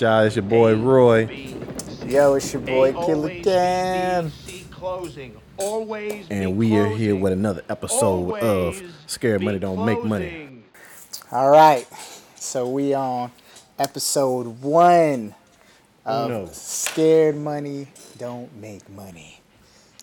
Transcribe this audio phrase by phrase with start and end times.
[0.00, 1.22] Y'all, it's your boy Roy.
[2.06, 4.30] Yo, it's your boy Killer Cam.
[6.30, 10.62] And we are here with another episode of Scared Money Don't Make Money.
[11.32, 11.84] All right,
[12.36, 13.32] so we on
[13.78, 15.34] episode one
[16.04, 16.48] of no.
[16.52, 17.88] Scared Money
[18.18, 19.40] Don't Make Money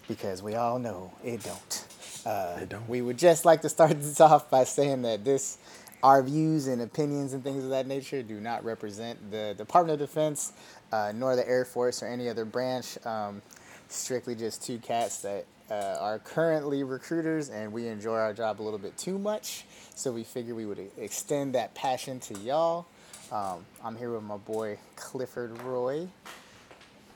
[0.10, 1.86] because we all know it don't.
[2.26, 2.90] Uh, It don't.
[2.90, 5.58] We would just like to start this off by saying that this,
[6.06, 10.08] our views and opinions and things of that nature, do not represent the Department of
[10.08, 10.54] Defense,
[10.92, 13.04] uh, nor the Air Force or any other branch.
[13.08, 13.42] Um,
[13.90, 18.64] strictly just two cats that uh, are currently recruiters, and we enjoy our job a
[18.64, 19.66] little bit too much.
[19.96, 22.86] So we figured we would extend that passion to y'all.
[23.32, 26.08] Um, I'm here with my boy Clifford Roy,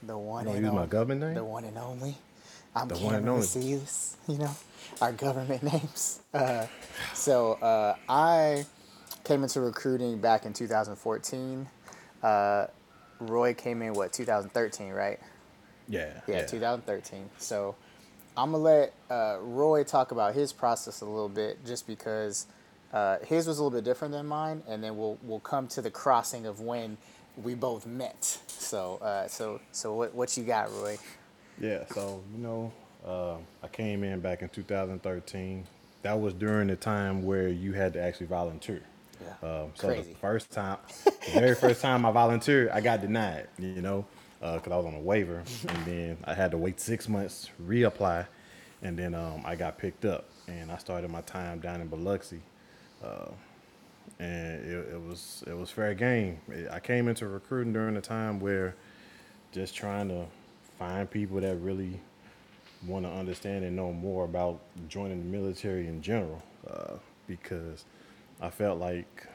[0.02, 1.34] the one You and use my only- government name?
[1.36, 2.18] the one and only.
[2.76, 3.46] I'm The the one and only.
[4.28, 4.56] You know,
[5.00, 6.22] our government names.
[6.34, 6.66] Uh,
[7.14, 8.66] so uh, I
[9.30, 11.70] came into recruiting back in 2014.
[12.24, 12.66] Uh,
[13.20, 15.20] Roy came in what 2013, right?
[15.88, 16.22] Yeah.
[16.26, 17.30] Yeah, 2013.
[17.38, 17.76] So
[18.36, 22.48] I'm gonna let uh, Roy talk about his process a little bit, just because
[22.92, 25.82] uh, his was a little bit different than mine, and then we'll we'll come to
[25.84, 26.98] the crossing of when
[27.38, 28.24] we both met.
[28.48, 30.98] So uh, so so what what you got, Roy?
[31.62, 32.72] Yeah, so, you know,
[33.06, 35.68] uh, I came in back in 2013.
[36.02, 38.82] That was during the time where you had to actually volunteer.
[39.22, 39.50] Yeah.
[39.50, 40.12] Um, so Crazy.
[40.12, 44.06] the first time, the very first time I volunteered, I got denied, you know,
[44.40, 45.44] because I was on a waiver.
[45.68, 48.28] And then I had to wait six months, reapply,
[48.82, 50.26] and then um, I got picked up.
[50.48, 52.42] And I started my time down in Biloxi.
[53.04, 53.32] Uh,
[54.20, 56.40] and it, it was it was fair game.
[56.72, 58.76] I came into recruiting during a time where
[59.52, 60.26] just trying to
[60.78, 62.00] find people that really
[62.86, 66.96] want to understand and know more about joining the military in general, uh,
[67.28, 67.86] because
[68.42, 69.28] I felt like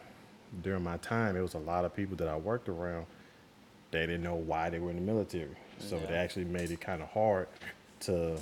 [0.63, 3.07] during my time it was a lot of people that I worked around
[3.95, 7.01] they didn't know why they were in the military, so it actually made it kind
[7.01, 7.47] of hard
[8.01, 8.37] to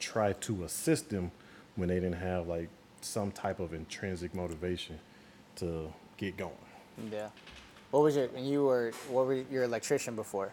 [0.00, 1.30] try to assist them
[1.76, 2.68] when they didn't have like
[3.00, 4.98] some type of intrinsic motivation
[5.54, 6.50] to get going.
[7.12, 7.28] Yeah.
[7.92, 10.52] What was your and you were what were your electrician before?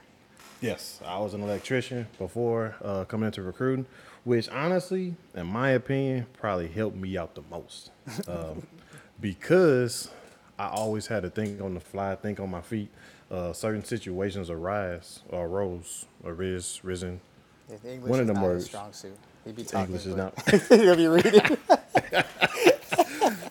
[0.61, 3.87] Yes, I was an electrician before uh, coming into recruiting,
[4.23, 7.89] which honestly, in my opinion, probably helped me out the most.
[8.27, 8.67] Um,
[9.19, 10.09] because
[10.57, 12.89] I always had to think on the fly, think on my feet.
[13.29, 17.19] Uh, certain situations arise, or arose, or riz, risen.
[17.85, 18.65] English One of them words.
[18.65, 19.17] strong suit.
[19.43, 19.93] He'd be talking.
[19.95, 20.33] English is not.
[20.69, 21.57] He'll be reading.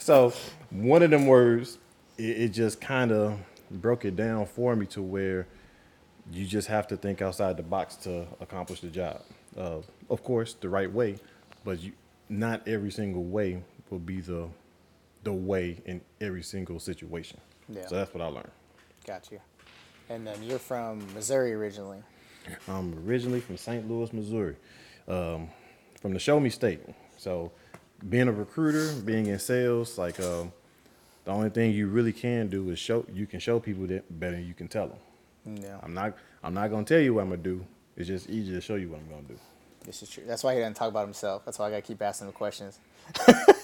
[0.07, 0.33] So
[0.71, 1.79] one of them words,
[2.17, 3.41] it, it just kind of
[3.73, 5.49] broke it down for me to where
[6.31, 9.23] you just have to think outside the box to accomplish the job.
[9.59, 9.79] Uh,
[10.09, 11.17] of course, the right way,
[11.65, 11.91] but you,
[12.29, 13.61] not every single way
[13.91, 14.49] will be the
[15.27, 17.41] the way in every single situation.
[17.69, 17.87] Yeah.
[17.89, 18.53] So that's what I learned.
[19.05, 19.41] Got you.
[20.09, 21.99] And then you're from Missouri originally.
[22.69, 23.91] I'm originally from St.
[23.91, 24.55] Louis, Missouri,
[25.09, 25.49] um,
[26.01, 26.79] from the Show Me State.
[27.17, 27.51] So,
[28.09, 30.53] being a recruiter, being in sales, like um,
[31.25, 33.05] the only thing you really can do is show.
[33.13, 35.61] You can show people that better than you can tell them.
[35.61, 35.81] Yeah.
[35.83, 36.17] I'm not.
[36.45, 37.67] I'm not gonna tell you what I'm gonna do.
[37.97, 39.39] It's just easier to show you what I'm gonna do.
[39.85, 40.23] This is true.
[40.25, 41.45] That's why he doesn't talk about himself.
[41.45, 42.79] That's why I gotta keep asking him questions.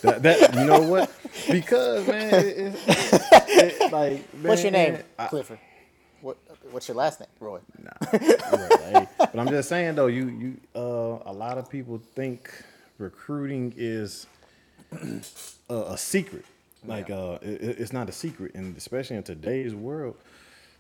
[0.03, 1.13] That, that you know what?
[1.51, 2.77] Because man, it, it,
[3.83, 5.03] it, like What's your man, name?
[5.19, 5.59] I- Clifford.
[6.21, 6.39] What
[6.71, 7.29] What's your last name?
[7.41, 7.61] Roy.
[7.83, 7.91] Nah,
[8.93, 12.51] right, but I'm just saying though, you you uh, a lot of people think
[12.99, 14.27] recruiting is
[15.71, 16.45] a, a secret.
[16.87, 20.17] Like uh, it, it- it's not a secret, and especially in today's world,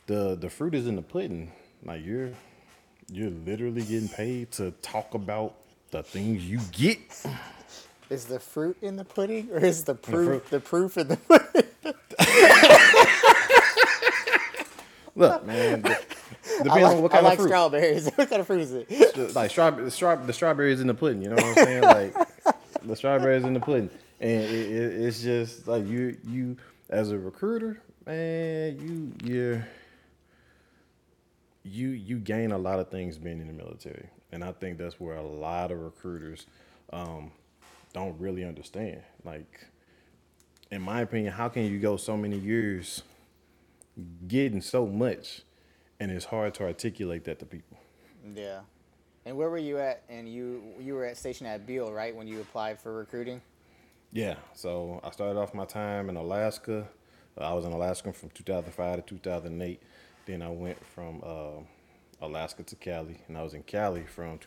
[0.06, 1.52] the the fruit is in the pudding.
[1.84, 2.30] Like you're
[3.10, 5.54] you're literally getting paid to talk about
[5.90, 6.98] the things you get.
[8.12, 10.50] Is the fruit in the pudding, or is the proof fruit.
[10.50, 11.64] the proof in the pudding?
[15.14, 15.88] Look, man, the,
[16.62, 17.48] depends I like, on what I like of fruit.
[17.48, 18.10] strawberries.
[18.14, 18.86] what kind of fruit is it?
[19.14, 21.22] the- like strawberry, the, straw, the strawberries in the pudding.
[21.22, 21.82] You know what I'm saying?
[21.84, 22.14] Like
[22.82, 23.88] the strawberries in the pudding,
[24.20, 26.58] and it, it, it's just like you, you
[26.90, 29.66] as a recruiter, man, you you're
[31.64, 35.00] you you gain a lot of things being in the military, and I think that's
[35.00, 36.44] where a lot of recruiters
[36.92, 37.30] um,
[37.92, 39.02] don't really understand.
[39.24, 39.66] Like,
[40.70, 43.02] in my opinion, how can you go so many years
[44.26, 45.42] getting so much,
[46.00, 47.78] and it's hard to articulate that to people.
[48.34, 48.60] Yeah.
[49.24, 50.02] And where were you at?
[50.08, 52.14] And you you were at station at Beale, right?
[52.14, 53.40] When you applied for recruiting.
[54.10, 56.86] Yeah, so I started off my time in Alaska.
[57.40, 59.82] Uh, I was in Alaska from 2005 to 2008.
[60.26, 61.62] Then I went from uh,
[62.20, 64.38] Alaska to Cali, and I was in Cali from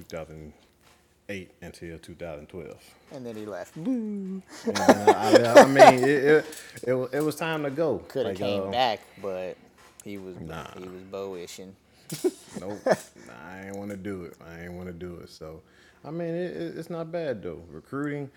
[1.28, 2.78] 2008 until 2012.
[3.14, 3.76] And then he left.
[3.78, 6.46] And then I, I mean, it, it,
[6.84, 8.00] it, it was time to go.
[8.08, 9.58] Could have Like, came uh, back, but
[10.04, 10.68] he was Nah.
[10.78, 11.72] he was boishing.
[12.62, 14.36] nope, nah, I ain't want to do it.
[14.48, 15.30] I ain't want to do it.
[15.30, 15.62] So,
[16.04, 17.64] I mean, it, it, it's not bad though.
[17.72, 18.30] Recruiting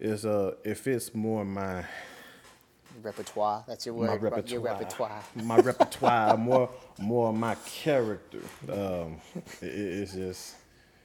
[0.00, 1.84] is uh, it fits more my
[3.02, 3.64] Repertoire.
[3.66, 4.22] That's your my word.
[4.22, 4.52] repertoire.
[4.52, 5.22] Your repertoire.
[5.36, 6.68] My repertoire, more
[6.98, 8.40] more my character.
[8.70, 9.20] Um,
[9.60, 10.56] it- it's just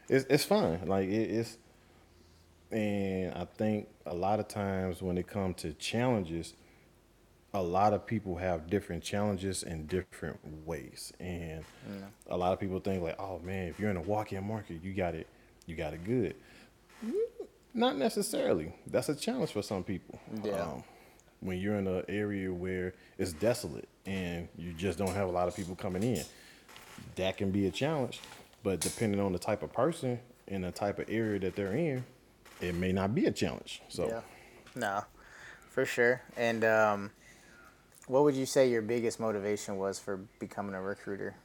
[0.09, 0.81] it's it's fun.
[0.85, 1.57] Like it, it's
[2.71, 6.53] and I think a lot of times when it comes to challenges,
[7.53, 11.63] a lot of people have different challenges in different ways, and
[12.27, 14.93] a lot of people think like, oh man, if you're in a walk-in market, you
[14.93, 15.27] got it,
[15.65, 16.35] you got it good.
[17.73, 18.73] Not necessarily.
[18.87, 20.19] That's a challenge for some people.
[20.43, 20.63] Yeah.
[20.63, 20.83] Um,
[21.39, 25.47] when you're in an area where it's desolate and you just don't have a lot
[25.47, 26.23] of people coming in,
[27.15, 28.19] that can be a challenge.
[28.63, 32.03] But depending on the type of person and the type of area that they're in,
[32.61, 33.81] it may not be a challenge.
[33.87, 34.21] So Yeah.
[34.75, 35.03] No,
[35.69, 36.21] for sure.
[36.35, 37.11] And um,
[38.07, 41.35] what would you say your biggest motivation was for becoming a recruiter?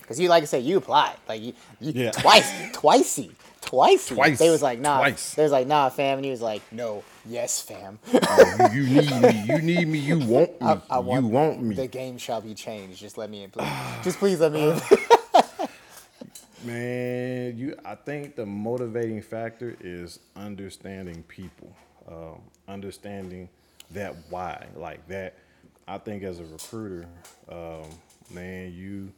[0.00, 2.10] Because you, like I said, you applied like you, you Yeah.
[2.12, 3.30] twice, twicey,
[3.62, 4.14] twicey.
[4.14, 4.38] Twice.
[4.38, 4.98] They was like, nah.
[4.98, 5.34] Twice.
[5.34, 6.18] They was like, nah, fam.
[6.18, 7.98] And he was like, no, yes, fam.
[8.72, 9.44] you, you need me.
[9.46, 9.98] You need me.
[9.98, 10.66] You want me.
[10.66, 11.74] I, I want you want me.
[11.76, 12.98] The game shall be changed.
[13.00, 13.68] Just let me in, please.
[14.02, 14.80] Just please let me in.
[16.64, 17.76] Man, you.
[17.84, 21.74] I think the motivating factor is understanding people,
[22.08, 23.48] um, understanding
[23.90, 25.34] that why, like that.
[25.88, 27.08] I think as a recruiter,
[27.48, 27.88] um,
[28.30, 29.12] man, you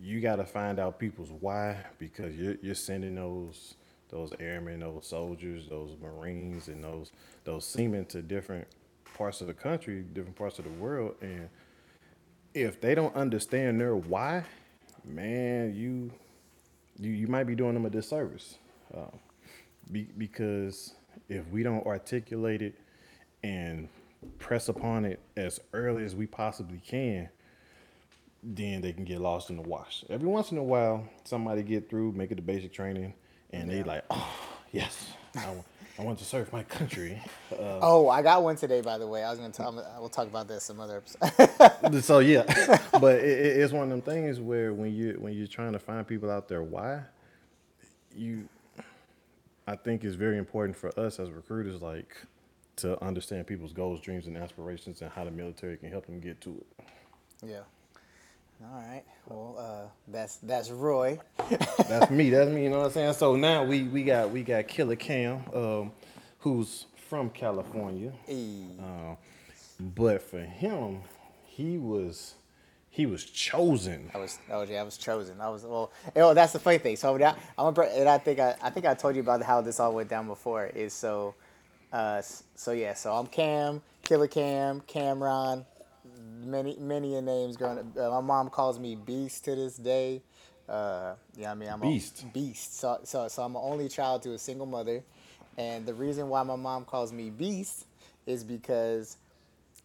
[0.00, 3.74] you got to find out people's why because you're you're sending those
[4.08, 7.12] those airmen, those soldiers, those marines, and those
[7.44, 8.66] those seamen to different
[9.14, 11.50] parts of the country, different parts of the world, and
[12.54, 14.44] if they don't understand their why,
[15.04, 16.10] man, you
[17.00, 18.58] you, you might be doing them a disservice.
[18.94, 19.18] Um,
[19.90, 20.94] be, because
[21.28, 22.74] if we don't articulate it
[23.42, 23.88] and
[24.38, 27.28] press upon it as early as we possibly can,
[28.42, 30.04] then they can get lost in the wash.
[30.08, 33.14] Every once in a while, somebody get through, make it to basic training,
[33.50, 34.28] and they like, oh
[34.72, 35.54] yes, I,
[36.00, 37.20] I want to serve my country.
[37.52, 39.22] Uh, oh, I got one today, by the way.
[39.22, 39.52] I was gonna.
[39.52, 42.02] Talk, I will talk about this some other episode.
[42.04, 42.42] so yeah,
[43.00, 45.78] but it, it- it's one of them things where when you when you're trying to
[45.78, 47.02] find people out there, why
[48.16, 48.48] you,
[49.66, 52.16] I think it's very important for us as recruiters, like
[52.76, 56.40] to understand people's goals, dreams, and aspirations, and how the military can help them get
[56.40, 56.84] to it.
[57.46, 57.60] yeah.
[58.62, 59.02] All right.
[59.26, 61.18] Well, uh, that's that's Roy.
[61.88, 62.30] That's me.
[62.30, 62.64] That's me.
[62.64, 63.14] You know what I'm saying?
[63.14, 65.92] So now we we got we got Killer Cam, um,
[66.40, 68.12] who's from California.
[68.28, 68.64] E.
[68.78, 69.16] Um,
[69.80, 71.00] but for him,
[71.46, 72.34] he was
[72.90, 74.10] he was chosen.
[74.14, 75.40] I was, oh yeah, I was chosen.
[75.40, 76.96] I was, well, know, that's the funny thing.
[76.96, 79.60] So that, I'm a, and I think I, I think I told you about how
[79.60, 80.66] this all went down before.
[80.66, 81.34] Is so,
[81.92, 82.20] uh,
[82.56, 85.64] so yeah, so I'm Cam, Killer Cam, Cameron,
[86.44, 87.96] many many a names growing up.
[87.96, 90.22] Uh, my mom calls me Beast to this day.
[90.68, 92.22] Uh, yeah, I mean I'm Beast.
[92.22, 92.78] A, beast.
[92.78, 95.02] So so so I'm an only child to a single mother,
[95.58, 97.86] and the reason why my mom calls me Beast
[98.26, 99.16] is because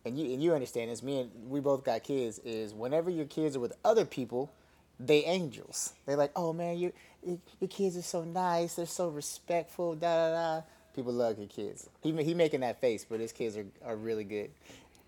[0.06, 1.02] and you and you understand this.
[1.02, 2.40] Me and we both got kids.
[2.40, 4.52] Is whenever your kids are with other people,
[5.00, 5.94] they angels.
[6.06, 6.94] They're like, oh man, you,
[7.26, 8.76] you your kids are so nice.
[8.76, 9.96] They're so respectful.
[9.96, 10.62] Da da da.
[10.96, 11.90] People love your kids.
[12.02, 14.52] He he making that face, but his kids are, are really good.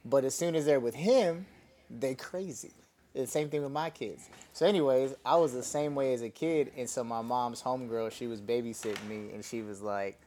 [0.10, 1.46] But as soon as they're with him,
[1.90, 2.72] they crazy.
[3.14, 4.30] The same thing with my kids.
[4.54, 8.12] So, anyways, I was the same way as a kid, and so my mom's homegirl,
[8.12, 10.20] she was babysitting me, and she was like,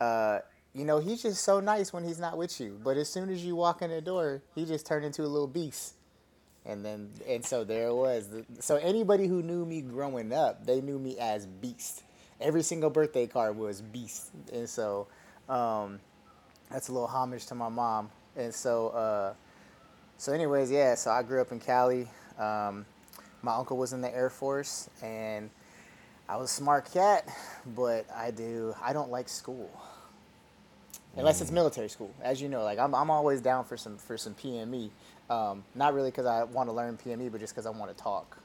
[0.00, 0.38] uh,
[0.72, 2.78] you know, he's just so nice when he's not with you.
[2.82, 5.48] But as soon as you walk in the door, he just turned into a little
[5.48, 5.94] beast.
[6.64, 8.28] And then, and so there it was.
[8.60, 12.02] So anybody who knew me growing up, they knew me as Beast.
[12.40, 14.30] Every single birthday card was Beast.
[14.52, 15.06] And so
[15.48, 16.00] um,
[16.70, 18.10] that's a little homage to my mom.
[18.36, 19.34] And so, uh,
[20.18, 20.94] so anyways, yeah.
[20.94, 22.08] So I grew up in Cali.
[22.38, 22.86] Um,
[23.42, 25.50] my uncle was in the Air Force, and
[26.28, 27.28] I was a smart cat,
[27.74, 29.70] but I do I don't like school
[31.16, 32.12] unless it's military school.
[32.22, 34.90] As you know, like I'm, I'm always down for some for some PME.
[35.28, 38.02] Um, not really because I want to learn PME, but just because I want to
[38.02, 38.38] talk.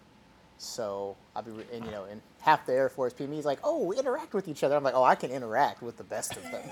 [0.57, 3.59] So I'll be, re- and you know, and half the Air Force PME is like,
[3.63, 4.75] oh, we interact with each other.
[4.75, 6.63] I'm like, oh, I can interact with the best of them.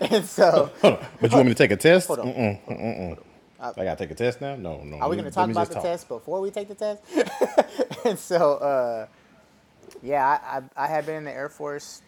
[0.10, 1.06] and so, Hold on.
[1.20, 2.08] But you want me to take a test?
[2.08, 2.26] Hold on.
[2.26, 3.18] Mm-mm, mm-mm.
[3.60, 4.56] I gotta take a test now.
[4.56, 4.98] No, no.
[4.98, 5.84] are we going to talk about the talk.
[5.84, 7.00] test before we take the test?
[8.04, 9.06] and so, uh,
[10.02, 12.02] yeah, I, I, I had been in the Air Force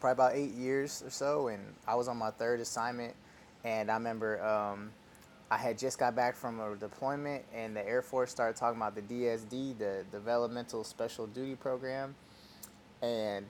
[0.00, 3.14] probably about eight years or so, and I was on my third assignment.
[3.64, 4.90] And I remember um,
[5.50, 8.94] I had just got back from a deployment, and the Air Force started talking about
[8.94, 12.14] the DSD, the Developmental Special Duty Program.
[13.02, 13.46] And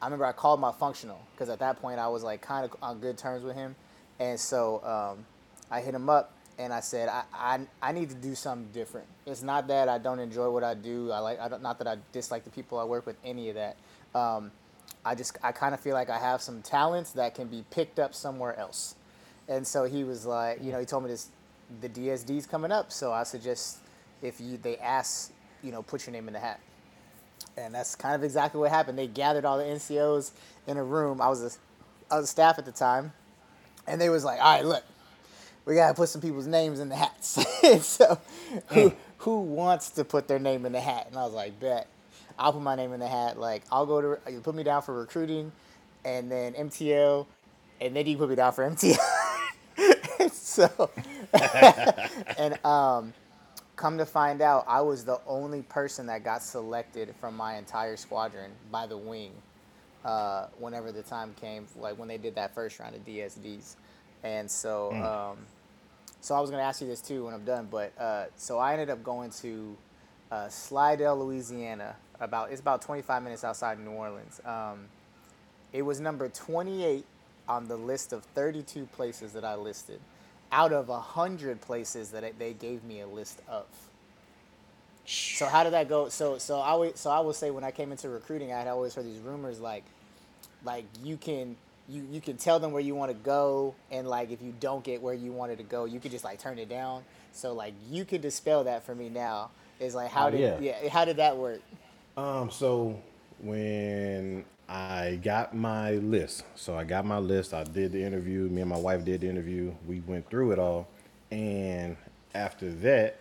[0.00, 2.74] I remember I called my functional because at that point I was like kind of
[2.82, 3.74] on good terms with him,
[4.18, 5.26] and so um,
[5.70, 9.08] I hit him up, and I said I, I I need to do something different.
[9.26, 11.10] It's not that I don't enjoy what I do.
[11.10, 13.16] I like I don't, not that I dislike the people I work with.
[13.24, 13.76] Any of that.
[14.14, 14.52] Um,
[15.04, 17.98] I just I kind of feel like I have some talents that can be picked
[17.98, 18.94] up somewhere else.
[19.50, 21.28] And so he was like, you know, he told me this,
[21.80, 23.78] the DSD's coming up, so I suggest
[24.22, 26.60] if you they ask, you know, put your name in the hat.
[27.56, 28.96] And that's kind of exactly what happened.
[28.96, 30.30] They gathered all the NCOs
[30.68, 31.20] in a room.
[31.20, 33.12] I was a, I was a staff at the time,
[33.88, 34.84] and they was like, all right, look,
[35.64, 37.44] we gotta put some people's names in the hats.
[37.86, 38.18] so,
[38.68, 38.74] hmm.
[38.74, 41.08] who who wants to put their name in the hat?
[41.08, 41.88] And I was like, bet.
[42.38, 43.38] I'll put my name in the hat.
[43.38, 45.52] Like I'll go to you put me down for recruiting,
[46.04, 47.26] and then MTO,
[47.80, 48.96] and then you put me down for MTL.
[50.32, 50.90] so,
[52.38, 53.14] and um,
[53.76, 57.96] come to find out, I was the only person that got selected from my entire
[57.96, 59.32] squadron by the wing.
[60.04, 63.76] Uh, whenever the time came, like when they did that first round of DSDs,
[64.24, 65.38] and so, um,
[66.20, 67.68] so I was gonna ask you this too when I'm done.
[67.70, 69.76] But uh, so I ended up going to
[70.32, 71.96] uh, Slidell, Louisiana.
[72.20, 74.40] About it's about 25 minutes outside New Orleans.
[74.44, 74.86] Um,
[75.72, 77.04] it was number 28
[77.50, 80.00] on the list of 32 places that I listed,
[80.52, 83.66] out of 100 places that they gave me a list of.
[85.06, 86.08] So how did that go?
[86.08, 88.68] So so I would so I would say when I came into recruiting, I had
[88.68, 89.84] always heard these rumors like,
[90.64, 91.56] like you can
[91.88, 94.84] you you can tell them where you want to go, and like if you don't
[94.84, 97.02] get where you wanted to go, you could just like turn it down.
[97.32, 99.50] So like you could dispel that for me now.
[99.80, 100.58] Is like how Oh, did yeah.
[100.60, 101.60] yeah how did that work?
[102.16, 103.00] Um, so
[103.40, 108.60] when I got my list, so I got my list, I did the interview, me
[108.60, 110.86] and my wife did the interview, we went through it all,
[111.32, 111.96] and
[112.34, 113.18] after that,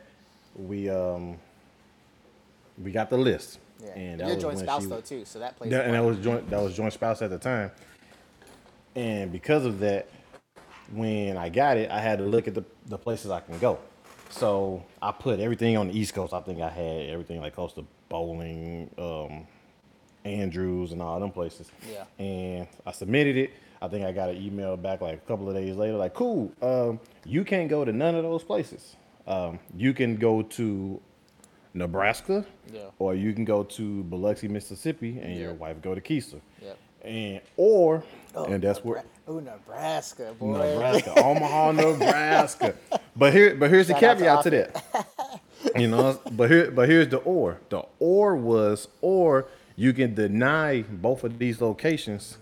[0.56, 1.39] we um
[2.77, 3.58] we got the list.
[3.84, 5.72] Yeah, And that you're was joint spouse she- though too, so that plays.
[5.72, 7.72] that, and that was joint that was joint spouse at the time.
[8.96, 10.08] And because of that,
[10.91, 13.79] when I got it, I had to look at the, the places I can go.
[14.29, 16.34] So I put everything on the East Coast.
[16.34, 19.48] I think I had everything like close to Bolling, um,
[20.26, 21.72] Andrews, and all them places.
[21.92, 22.04] Yeah.
[22.24, 23.52] And I submitted it.
[23.82, 26.52] I think I got an email back like a couple of days later, like, cool,
[26.62, 28.96] um, you can't go to none of those places.
[29.26, 31.00] Um, you can go to
[31.74, 32.82] Nebraska, Yeah.
[32.98, 35.58] or you can go to Biloxi, Mississippi, and your Yeah.
[35.58, 36.42] wife go to Keesler.
[36.62, 36.78] Yep.
[37.04, 38.04] And or
[38.36, 40.58] Oh, and that's where Oh, Nebraska, boy.
[40.58, 42.74] Nebraska, Omaha, Nebraska.
[43.16, 44.82] But here, but here's the Shout out to caveat to
[45.72, 45.80] that.
[45.80, 47.60] You know, but here, but here's the or.
[47.70, 49.48] The or was or
[49.79, 52.38] you can deny both of these locations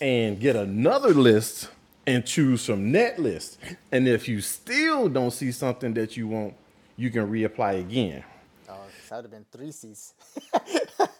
[0.00, 1.68] and get another list
[2.06, 3.58] and choose from that list.
[3.92, 6.54] And if you still don't see something that you want,
[6.96, 8.24] you can reapply again.
[8.66, 8.76] Oh,
[9.10, 10.14] that would have been three C's.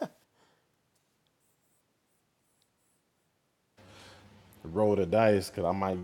[4.64, 5.98] roll the dice because I might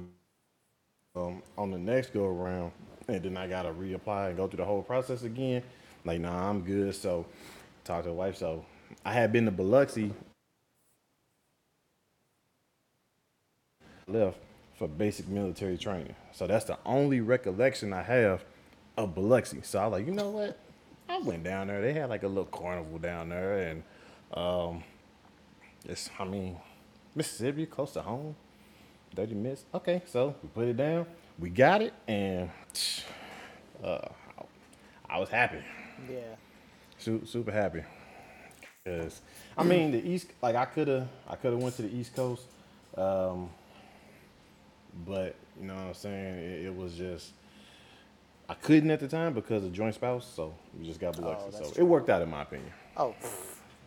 [1.16, 2.72] um, on the next go around,
[3.08, 5.62] and then I gotta reapply and go through the whole process again.
[6.04, 6.94] Like, nah, I'm good.
[6.94, 7.24] So,
[7.84, 8.36] talk to the wife.
[8.36, 8.66] So,
[9.04, 10.12] I had been to Biloxi,
[14.06, 14.38] left
[14.76, 16.14] for basic military training.
[16.32, 18.44] So that's the only recollection I have
[18.96, 19.60] of Biloxi.
[19.62, 20.58] So I was like, you know what?
[21.08, 21.80] I went down there.
[21.80, 23.82] They had like a little carnival down there, and
[24.34, 24.84] um,
[25.84, 26.56] it's I mean,
[27.14, 28.36] Mississippi, close to home.
[29.16, 29.64] 30 minutes.
[29.74, 31.06] Okay, so we put it down.
[31.38, 32.50] We got it, and
[33.82, 34.08] uh,
[35.08, 35.58] I was happy.
[36.10, 36.20] Yeah.
[36.98, 37.82] Super, super happy.
[38.88, 39.20] Cause
[39.56, 42.14] I mean the East, like I could have, I could have went to the East
[42.14, 42.42] Coast,
[42.96, 43.50] um,
[45.06, 46.38] but you know what I'm saying.
[46.38, 47.32] It, it was just
[48.48, 51.50] I couldn't at the time because of joint spouse, so we just got Biloxi.
[51.60, 52.72] Oh, so it worked out in my opinion.
[52.96, 53.14] Oh,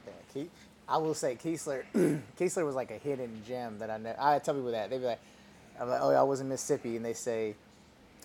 [0.05, 0.50] yeah, Ke-
[0.88, 1.83] I will say Keesler.
[2.39, 4.15] Keesler was like a hidden gem that I know.
[4.19, 5.19] I tell people that they'd be like,
[5.79, 7.55] "I'm like, oh, I was in Mississippi," and they say,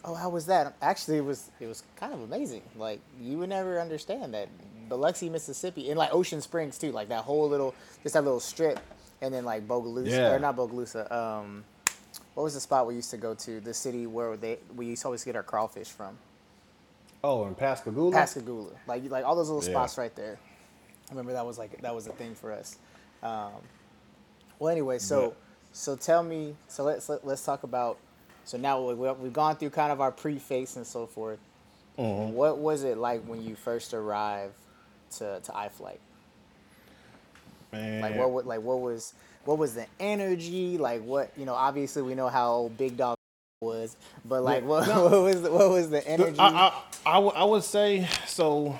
[0.04, 2.62] "Oh, how was that?" Actually, it was it was kind of amazing.
[2.76, 4.48] Like you would never understand that
[4.88, 6.92] Biloxi, Mississippi, and like Ocean Springs too.
[6.92, 8.78] Like that whole little, just that little strip,
[9.20, 10.32] and then like Bogalusa Yeah.
[10.32, 11.10] or not Bogalusa.
[11.10, 11.64] Um,
[12.34, 13.60] what was the spot we used to go to?
[13.60, 16.16] The city where they we used to always get our crawfish from.
[17.24, 18.12] Oh, and Pascagoula.
[18.12, 19.74] Pascagoula, like like all those little Yeah.
[19.74, 20.38] spots right there.
[21.08, 22.76] I remember that was like that was a thing for us.
[23.22, 23.52] Um,
[24.58, 25.36] well, anyway, so But-
[25.72, 27.98] so tell me, so let's let, let's talk about.
[28.44, 31.38] So now we, we- we've gone through kind of our preface and so forth.
[31.98, 32.32] Mhm.
[32.32, 34.54] What was it like when you first arrived
[35.18, 35.98] to to iFlight?
[37.72, 40.78] Man, Like what wa- like what was what was the energy?
[40.78, 41.54] Like what you know?
[41.54, 43.16] Obviously, we know how Big Dog
[43.60, 45.04] was, but like what, No.
[45.08, 46.38] what was the, what was the energy?
[46.38, 48.78] I, I, I, would- I would say so.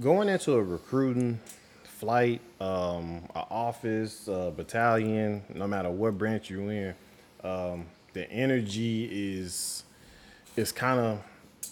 [0.00, 1.38] Going into a recruiting
[1.84, 6.94] flight, um, a office, a battalion, no matter what branch you're in,
[7.44, 9.84] um, the energy is
[10.56, 11.22] it's kind of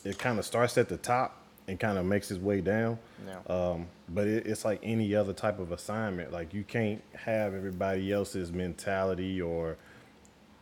[0.04, 1.34] it kind of starts at the top
[1.68, 2.98] and kind of makes its way down.
[3.26, 3.54] Yeah.
[3.54, 6.32] Um, but it, it's like any other type of assignment.
[6.32, 9.76] Like you can't have everybody else's mentality or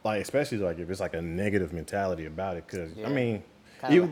[0.05, 2.67] like especially like if it's like a negative mentality about it.
[2.67, 3.07] Because Yeah.
[3.09, 3.43] I mean,
[3.83, 4.11] like-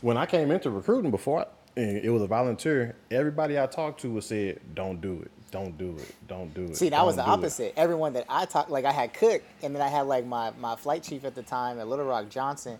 [0.00, 2.96] when I came into recruiting before, and it was a volunteer.
[3.10, 5.30] Everybody I talked to was said, "Don't do it.
[5.52, 6.14] Don't do it.
[6.26, 7.74] Don't do it." See, that was the don't do it." opposite.
[7.76, 10.74] Everyone that I talked, like I had Cook, and then I had like my, my
[10.74, 12.78] flight chief at the time at Little Rock Johnson.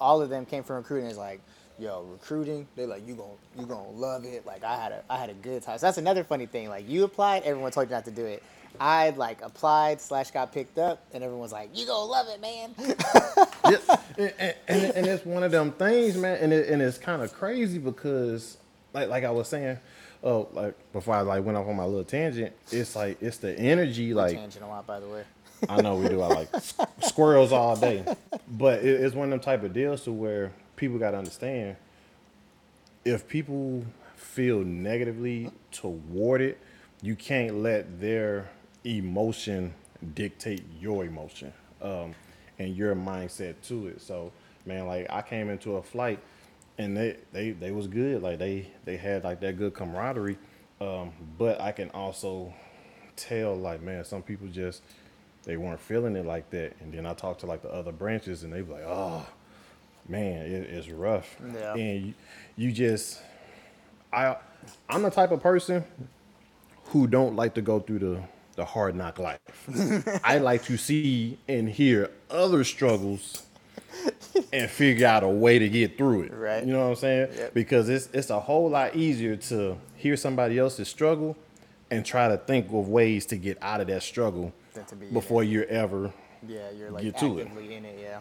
[0.00, 1.08] All of them came from recruiting.
[1.08, 1.40] It's like,
[1.78, 2.66] yo, recruiting.
[2.76, 4.46] They're like, you gonna you gonna love it.
[4.46, 5.78] Like I had a I had a good time.
[5.78, 6.68] So that's another funny thing.
[6.68, 8.42] Like you applied, everyone told you not to do it.
[8.80, 12.74] I like applied slash got picked up, and everyone's like, you gonna love it, man.
[13.70, 16.38] yeah, and, and, and, it's one of them things, man.
[16.40, 18.56] And it, and it's kind of crazy because,
[18.92, 19.78] like like I was saying,
[20.24, 23.56] oh, like before I like went off on my little tangent, it's like it's the
[23.56, 25.24] energy, like Tangent a lot, by the way.
[25.68, 26.20] I know we do.
[26.20, 26.48] I like
[27.02, 28.04] squirrels all day,
[28.50, 31.76] but it, it's one of them type of deals to where people got to understand
[33.04, 33.84] if people
[34.16, 36.58] feel negatively toward it,
[37.02, 38.50] you can't let their
[38.84, 39.74] emotion
[40.14, 41.52] dictate your emotion
[41.82, 42.14] um,
[42.58, 44.00] and your mindset to it.
[44.00, 44.32] So,
[44.64, 46.18] man, like I came into a flight
[46.78, 48.22] and they they they was good.
[48.22, 50.38] Like they they had like that good camaraderie,
[50.80, 52.52] um, but I can also
[53.16, 54.82] tell like man, some people just
[55.44, 56.74] they weren't feeling it like that.
[56.80, 59.26] And then I talked to like the other branches and they were like, oh
[60.08, 61.36] man, it, it's rough.
[61.54, 61.74] Yeah.
[61.74, 62.14] And you,
[62.56, 63.20] you just
[64.12, 64.36] I
[64.88, 65.84] I'm the type of person
[66.86, 68.22] who don't like to go through the
[68.56, 69.40] the hard knock life.
[70.24, 73.42] I like to see and hear other struggles
[74.52, 76.32] and figure out a way to get through it.
[76.32, 76.64] Right.
[76.64, 77.28] You know what I'm saying?
[77.36, 77.54] Yep.
[77.54, 81.36] Because it's it's a whole lot easier to hear somebody else's struggle
[81.90, 84.52] and try to think of ways to get out of that struggle
[84.98, 86.12] be before you're ever
[86.46, 87.48] Yeah, you're like Get to it.
[87.48, 87.98] in it.
[88.00, 88.20] Yeah.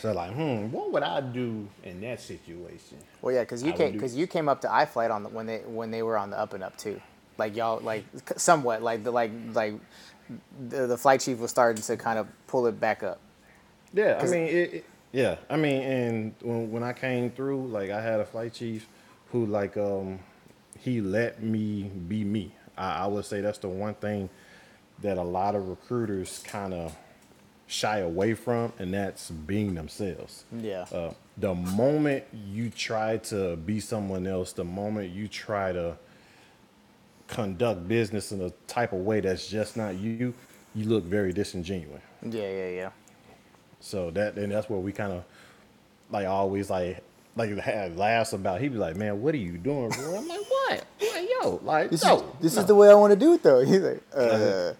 [0.00, 2.98] So like, hmm, what would I do in that situation?
[3.22, 5.46] Well, yeah, because you I came because you came up to iFlight on the when
[5.46, 7.00] they when they were on the up and up too,
[7.36, 8.04] like y'all like
[8.36, 9.74] somewhat like the like like
[10.68, 13.18] the, the flight chief was starting to kind of pull it back up.
[13.94, 17.88] Yeah, I mean, it, it- yeah, I mean, and when, when I came through, like
[17.90, 18.86] I had a flight chief
[19.32, 20.18] who like um
[20.78, 22.52] he let me be me.
[22.76, 24.28] I, I would say that's the one thing
[25.00, 26.94] that a lot of recruiters kind of
[27.68, 30.44] shy away from, and that's being themselves.
[30.58, 30.86] Yeah.
[30.90, 35.96] Uh, the moment you try to be someone else, the moment you try to
[37.28, 40.34] conduct business in a type of way that's just not you,
[40.74, 42.02] you look very disingenuous.
[42.22, 42.90] Yeah, yeah, yeah.
[43.80, 45.24] So that and that's where we kind of
[46.10, 47.04] like always like
[47.36, 48.60] like had laughs about.
[48.60, 50.16] He'd be like, "Man, what are you doing?" Bro?
[50.16, 50.84] I'm like, "What?
[51.00, 53.34] Like, yo, like This no, is this no." is the way I want to do
[53.34, 53.60] it though.
[53.64, 54.72] He's like, uh,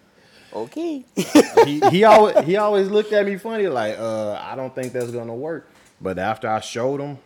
[0.53, 1.05] okay.
[1.65, 5.11] he he always he always looked at me funny like, "Uh, I don't think that's
[5.11, 5.69] gonna work."
[6.01, 7.17] But after I showed him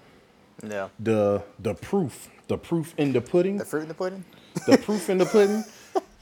[0.67, 0.89] yeah.
[0.99, 4.25] the the proof, the proof in the pudding, The fruit in the pudding.
[4.67, 5.63] the proof in the pudding,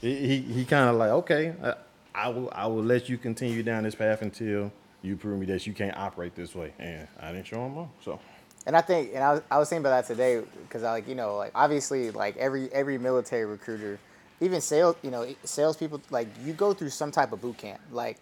[0.00, 1.74] he he, he kind of like, okay, I,
[2.14, 5.66] I will I will let you continue down this path until you prove me that
[5.66, 7.90] you can't operate this way, and I didn't show him wrong.
[8.04, 8.20] So.
[8.64, 11.08] And I think, and I was, I was thinking about that today because I like,
[11.08, 13.98] you know, like obviously, like every every military recruiter,
[14.42, 17.80] even sales, you know, salespeople, like you go through some type of boot camp.
[17.90, 18.18] Like,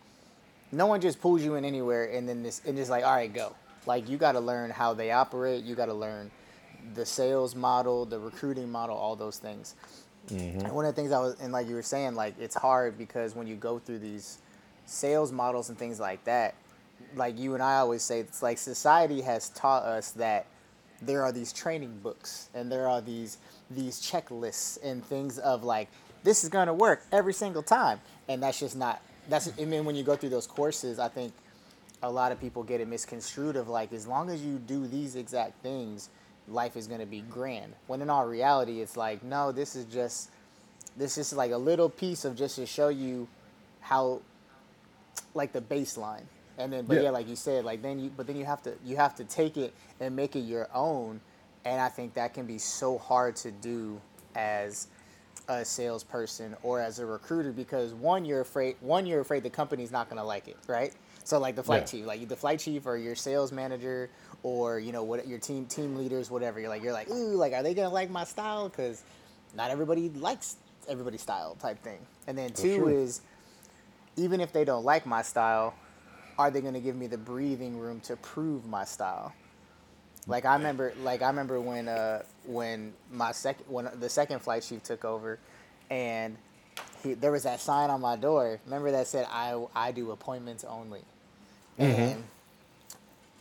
[0.71, 3.33] no one just pulls you in anywhere and then this and just like, all right,
[3.33, 3.57] go.
[3.87, 5.65] Like you got to learn how they operate.
[5.65, 6.31] You got to learn
[6.95, 9.75] the sales model, the recruiting model, all those things.
[10.29, 10.61] Mm-hmm.
[10.61, 12.99] And one of the things I was, and like you were saying, like it's hard
[12.99, 14.39] because when you go through these
[14.85, 16.55] sales models and things like that,
[17.17, 20.47] like you and I always say, it's like society has taught us that
[21.03, 23.39] there are these training books and there are these
[23.71, 25.89] these checklists and things of like
[26.23, 29.03] this is gonna work every single time, and that's just not.
[29.29, 31.33] That's I mean when you go through those courses, I think
[32.03, 35.17] a lot of people get it misconstrued of like as long as you do these
[35.17, 36.11] exact things,
[36.49, 37.73] life is gonna be grand.
[37.87, 40.31] When in all reality, it's like no, this is just
[40.97, 43.29] this is like a little piece of just to show you
[43.81, 44.21] how
[45.35, 46.25] like the baseline
[46.59, 47.05] and then but yeah.
[47.05, 47.11] Yeah.
[47.11, 49.57] like you said like then you but then you have to you have to take
[49.57, 51.21] it and make it your own
[51.65, 54.01] and i think that can be so hard to do
[54.35, 54.89] as
[55.51, 59.91] a salesperson or as a recruiter because one you're afraid one you're afraid the company's
[59.91, 61.87] not going to like it right so like the flight Yeah.
[61.87, 64.11] chief like the flight chief or your sales manager
[64.45, 67.53] or you know what your team team leaders whatever you're like you're like ooh like
[67.53, 69.03] are they going to like my style because
[69.57, 70.57] not everybody likes
[70.89, 72.89] everybody's style type thing and then two true.
[72.89, 73.21] is
[74.17, 75.75] even if they don't like my style,
[76.39, 79.33] are they going to give me the breathing room to prove my style?
[80.27, 84.63] Like I remember, like I remember when uh when my second when the second flight
[84.63, 85.39] chief took over,
[85.91, 86.37] and
[87.03, 88.61] he, there was that sign on my door.
[88.67, 91.03] Remember that said I I do appointments only,
[91.79, 92.25] and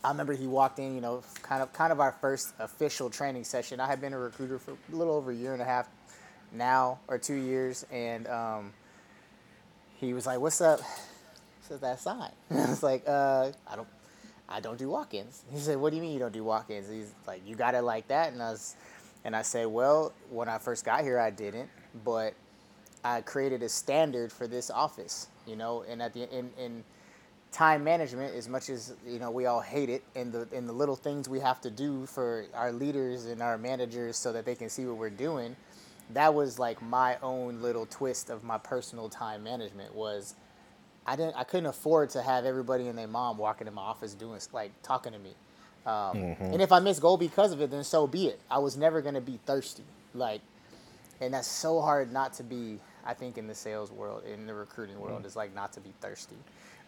[0.02, 3.44] I remember he walked in, you know, kind of kind of our first official training
[3.44, 3.80] session.
[3.80, 5.88] I had been a recruiter for a little over a year and a half
[6.52, 8.72] now, or two years, and um,
[9.98, 10.80] he was like, "What's up?"
[11.68, 12.30] Says that sign.
[12.50, 13.88] I was like, uh, "I don't,
[14.48, 17.12] I don't do walk-ins." He said, "What do you mean you don't do walk-ins?" He's
[17.26, 18.76] like, "You got it like that," and I was,
[19.24, 21.70] and I said, "Well, when I first got here, I didn't,
[22.04, 22.34] but
[23.04, 26.84] I created a standard for this office, you know, and at the in in."
[27.52, 30.72] time management as much as you know we all hate it and the and the
[30.72, 34.54] little things we have to do for our leaders and our managers so that they
[34.54, 35.56] can see what we're doing
[36.14, 40.34] that was like my own little twist of my personal time management was
[41.06, 44.14] I didn't I couldn't afford to have everybody and their mom walking in my office
[44.14, 45.34] doing like talking to me
[45.86, 48.40] um, and if I miss goal because of it then so be it.
[48.50, 49.84] I was never gonna be thirsty.
[50.14, 50.40] Like
[51.20, 54.54] and that's so hard not to be i think in the sales world in the
[54.54, 56.36] recruiting world is like not to be thirsty.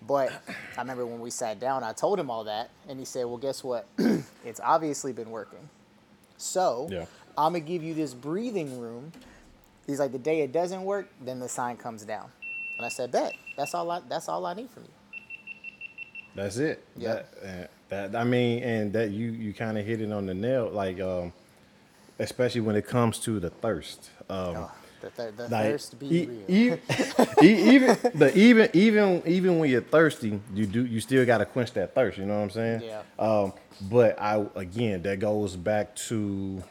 [0.06, 0.32] But
[0.76, 3.36] i remember when we sat down i told him all that and he said well
[3.38, 3.86] guess what?
[4.44, 5.68] It's obviously been working.
[6.38, 7.06] So Yeah.
[7.38, 9.12] i'm gonna give you this breathing room.
[9.86, 12.30] He's like the day it doesn't work then the sign comes down.
[12.78, 13.34] And i said bet.
[13.56, 14.90] That's all i that's all i need from you.
[16.34, 16.84] That's it.
[16.96, 17.22] Yeah.
[17.42, 20.70] That, that I mean, and that you you kind of hit it on the nail,
[20.70, 21.32] like um,
[22.18, 24.10] especially when it comes to the thirst.
[24.30, 26.72] Um, oh, the, the like, thirst be e- real e-
[27.42, 31.44] e- even the even even even when you're thirsty, you do you still got to
[31.46, 32.18] quench that thirst.
[32.18, 32.82] You know what I'm saying?
[32.82, 33.02] Yeah.
[33.18, 33.52] Um,
[33.90, 36.62] but I again, that goes back to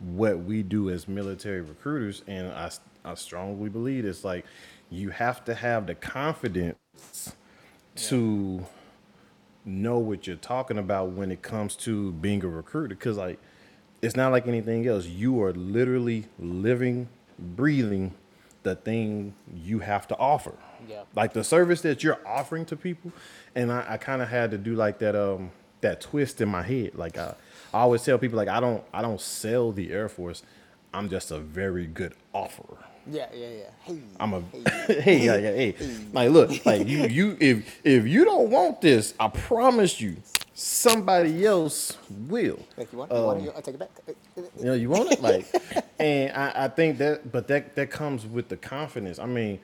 [0.00, 2.70] what we do as military recruiters, and I
[3.04, 4.44] I strongly believe it's like
[4.90, 6.76] you have to have the confidence
[7.96, 8.66] to
[9.64, 13.38] know what you're talking about when it comes to being a recruiter because like
[14.02, 15.06] it's not like anything else.
[15.06, 18.14] You are literally living breathing
[18.62, 20.54] the thing you have to offer.
[20.88, 21.02] Yeah.
[21.14, 23.12] like the service that you're offering to people
[23.54, 25.50] and i, I kind of had to do like that um
[25.82, 26.94] that twist in my head.
[26.94, 27.34] Like I,
[27.72, 30.42] I always tell people like i don't i don't sell the air force.
[30.92, 35.00] I'm just a very good offerer yeah yeah yeah hey I'm a hey.
[35.00, 35.74] hey, yeah, yeah, hey.
[36.12, 40.16] Like, look, like you, you, if if you don't want this, I promise you,
[40.54, 41.96] somebody else
[42.28, 42.58] will.
[42.76, 43.52] like you want, you want Um, it?
[43.56, 43.90] I'll take it back
[44.58, 45.46] You know, you want it, like,
[45.98, 49.18] and I, I think that, but that that comes with the confidence.
[49.18, 49.60] I mean,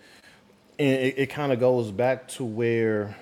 [0.78, 3.16] and it, it kind of goes back to where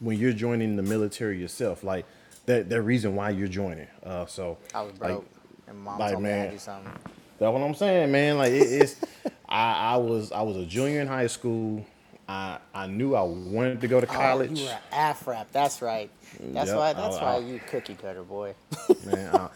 [0.00, 2.06] when you're joining the military yourself, like
[2.46, 3.88] that that reason why you're joining.
[4.04, 5.26] Uh, so i was like, broke
[5.66, 6.92] and mom like, told me i man, to do something
[7.38, 8.38] That's what I'm saying, man.
[8.38, 8.96] Like it, it's,
[9.48, 11.84] I, I was I was a junior in high school.
[12.28, 14.50] I I knew I wanted to go to college.
[14.52, 15.46] Oh, you were an AFRAP.
[15.52, 16.10] That's right.
[16.40, 16.92] That's Yep, why.
[16.94, 18.54] That's I- why you cookie cutter boy.
[19.06, 19.34] man.
[19.34, 19.48] I-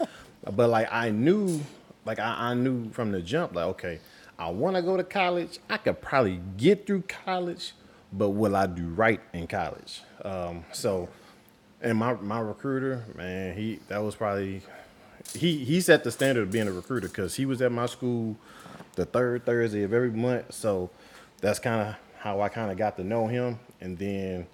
[0.51, 1.61] but like I knew,
[2.05, 4.01] like I, I knew from the jump, like okay,
[4.39, 5.59] I want to go to college.
[5.69, 7.73] I could probably get through college,
[8.13, 10.03] but will I do right in college?
[10.25, 11.09] Um, so,
[11.83, 14.63] and my my recruiter, man, he that was probably
[15.35, 18.37] he he set the standard of being a recruiter because he was at my school
[18.95, 20.53] the third Thursday of every month.
[20.53, 20.91] So
[21.41, 24.47] that's kind of how I kind of got to know him, and then.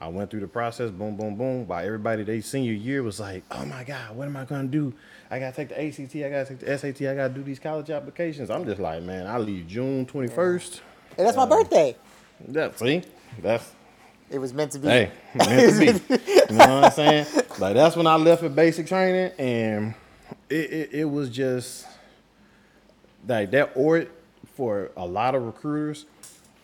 [0.00, 1.64] I went through the process, boom, boom, boom.
[1.64, 4.94] By everybody, they senior year was like, oh my God, what am I gonna do?
[5.28, 7.90] I gotta take the ACT, I gotta take the SAT, I gotta do these college
[7.90, 8.48] applications.
[8.48, 10.80] I'm just like, man, I leave June 21st.
[11.18, 11.96] And that's my um, birthday.
[12.48, 13.02] Yeah, see,
[13.42, 13.72] that's
[14.30, 14.86] It was meant to be.
[14.86, 16.14] hey, meant to be.
[16.48, 17.26] You know what I'm saying?
[17.58, 19.94] Like that's when I left for basic training, and
[20.50, 21.86] it, it, it was just
[23.26, 23.72] like that.
[23.74, 24.06] Or
[24.54, 26.06] for a lot of recruiters,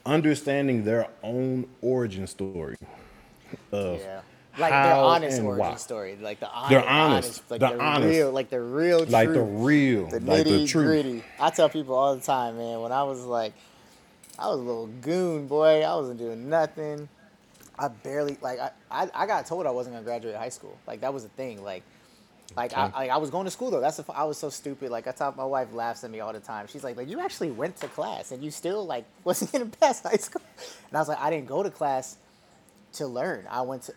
[0.07, 2.77] understanding their own origin story.
[3.73, 4.21] Of Yeah.
[4.57, 5.75] Like their honest origin why.
[5.77, 7.51] story, like the honest, They're honest.
[7.51, 8.09] like They're the honest.
[8.09, 10.87] real, like the real, like the real, the like the nitty truth.
[10.87, 11.25] gritty.
[11.41, 12.81] I tell people all the time, man.
[12.81, 13.53] When I was like,
[14.39, 15.83] I was a little goon boy.
[15.83, 17.09] I wasn't doing nothing.
[17.77, 18.61] I barely like.
[18.61, 20.79] I, I, I got told I wasn't gonna graduate high school.
[20.87, 21.65] Like that was the thing.
[21.65, 21.83] Like,
[22.57, 23.81] like I, like I was going to school though.
[23.81, 24.91] That's the, f- I was so stupid.
[24.91, 26.67] Like I thought my wife laughs at me all the time.
[26.69, 30.03] She's like, like you actually went to class and you still like wasn't gonna pass
[30.03, 30.43] high school.
[30.89, 32.17] And I was like, I didn't go to class
[32.95, 33.47] to learn.
[33.51, 33.95] I went to,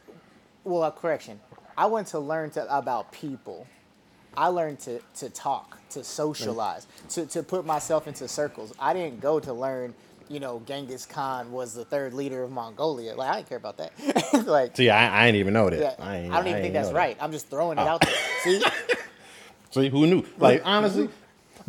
[0.64, 1.40] well, uh, correction.
[1.78, 3.68] I went to learn to, about people.
[4.36, 8.74] I learned to, to talk, to socialize, to, to put myself into circles.
[8.80, 9.94] I didn't go to learn,
[10.30, 13.16] you know, Genghis Khan was the third leader of Mongolia.
[13.16, 13.92] Like, I didn't care about that.
[14.48, 15.80] like, See, I, I ain't even know that.
[15.80, 16.96] yeah, I, I, don't even ain't think that's that.
[16.96, 17.18] right.
[17.20, 18.14] I'm just throwing it out there.
[18.44, 18.64] See?
[19.72, 20.26] See, who knew?
[20.38, 21.10] Like honestly,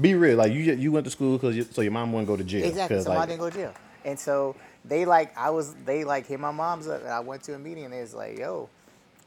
[0.00, 0.36] be real.
[0.36, 2.64] Like you, you went to school because you, so your mom wouldn't go to jail.
[2.64, 3.02] Exactly.
[3.02, 3.74] So I didn't go to jail.
[4.04, 7.42] And so they like I was they like hit my mom's up and I went
[7.44, 8.68] to a meeting and they was like, yo,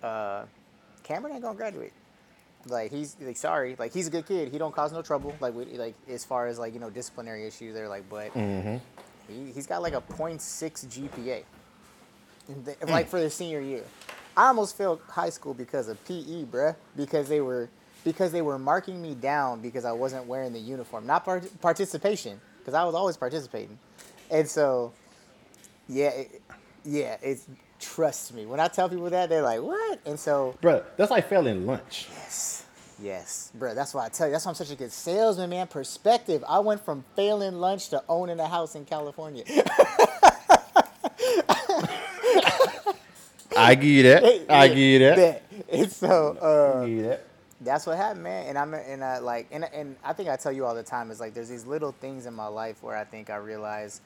[0.02, 0.46] uh,
[1.04, 1.94] Cameron ain't gonna graduate.
[2.68, 4.52] Like he's like sorry, like he's a good kid.
[4.52, 5.36] He don't cause no trouble.
[5.40, 8.78] Like we, like as far as like you know disciplinary issues, they're like, but Mm-hmm.
[9.32, 10.40] He, he's got like a 0.6
[10.88, 11.44] GPA.
[12.66, 12.90] The- hmm.
[12.90, 13.84] Like for the senior year,
[14.36, 16.76] I almost failed high school because of PE, bruh.
[16.96, 17.70] Because they were
[18.04, 22.42] because they were marking me down because I wasn't wearing the uniform, not part- participation,
[22.60, 23.78] because I was always participating,
[24.32, 24.92] and so
[25.88, 26.42] yeah, it,
[26.84, 27.46] yeah, it's
[27.80, 28.46] trust me.
[28.46, 32.08] When I tell people that, they're like, "What?" And so Bro, that's like failing lunch.
[32.16, 32.61] Yes,
[33.02, 33.76] yes, bro.
[33.76, 34.34] That's why I tell you.
[34.34, 35.68] That's why I'm such a good salesman, man.
[35.68, 36.44] Perspective.
[36.48, 39.44] I went from failing lunch to owning a house in California.
[43.58, 44.46] I give you that.
[44.50, 45.44] I give you that.
[45.72, 47.28] And so uh, I give you that.
[47.62, 48.48] that's what happened, man.
[48.48, 51.12] And I'm and I like and and I think I tell you all the time
[51.12, 54.02] is like there's these little things in my life where I think I realize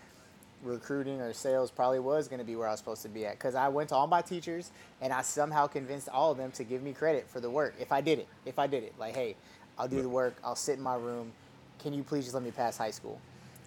[0.65, 3.34] recruiting or sales probably was going to be where I was supposed to be at
[3.34, 6.63] because I went to all my teachers and I somehow convinced all of them to
[6.63, 8.28] give me credit for the work if I did it.
[8.45, 9.36] If I did it, like, hey,
[9.80, 10.38] I'll do the work.
[10.43, 11.32] I'll sit in my room.
[11.80, 13.19] Can you please just let me pass high school?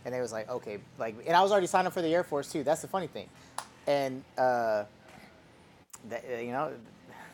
[0.05, 2.25] And they was like, okay, like, and I was already signed up for the Air
[2.25, 2.65] Force too.
[2.65, 3.29] That's the funny thing,
[3.87, 4.85] and uh,
[6.09, 6.73] that, uh, you know,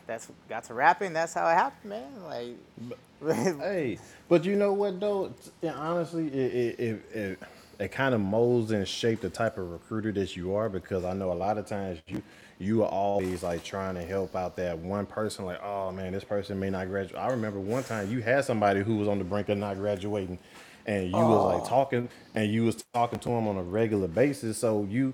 [0.07, 1.13] that's got to rapping.
[1.13, 2.23] That's how it happened, man.
[2.23, 2.57] Like,
[3.59, 3.99] Hey,
[4.29, 5.33] but you know what though?
[5.63, 7.39] Honestly, it it it, it,
[7.79, 11.13] it kind of molds and shapes the type of recruiter that you are because I
[11.13, 12.21] know a lot of times you
[12.57, 15.45] you are always like trying to help out that one person.
[15.45, 17.21] Like, oh man, this person may not graduate.
[17.21, 20.39] I remember one time you had somebody who was on the brink of not graduating,
[20.85, 24.57] and you was like talking and you was talking to him on a regular basis.
[24.57, 25.13] So you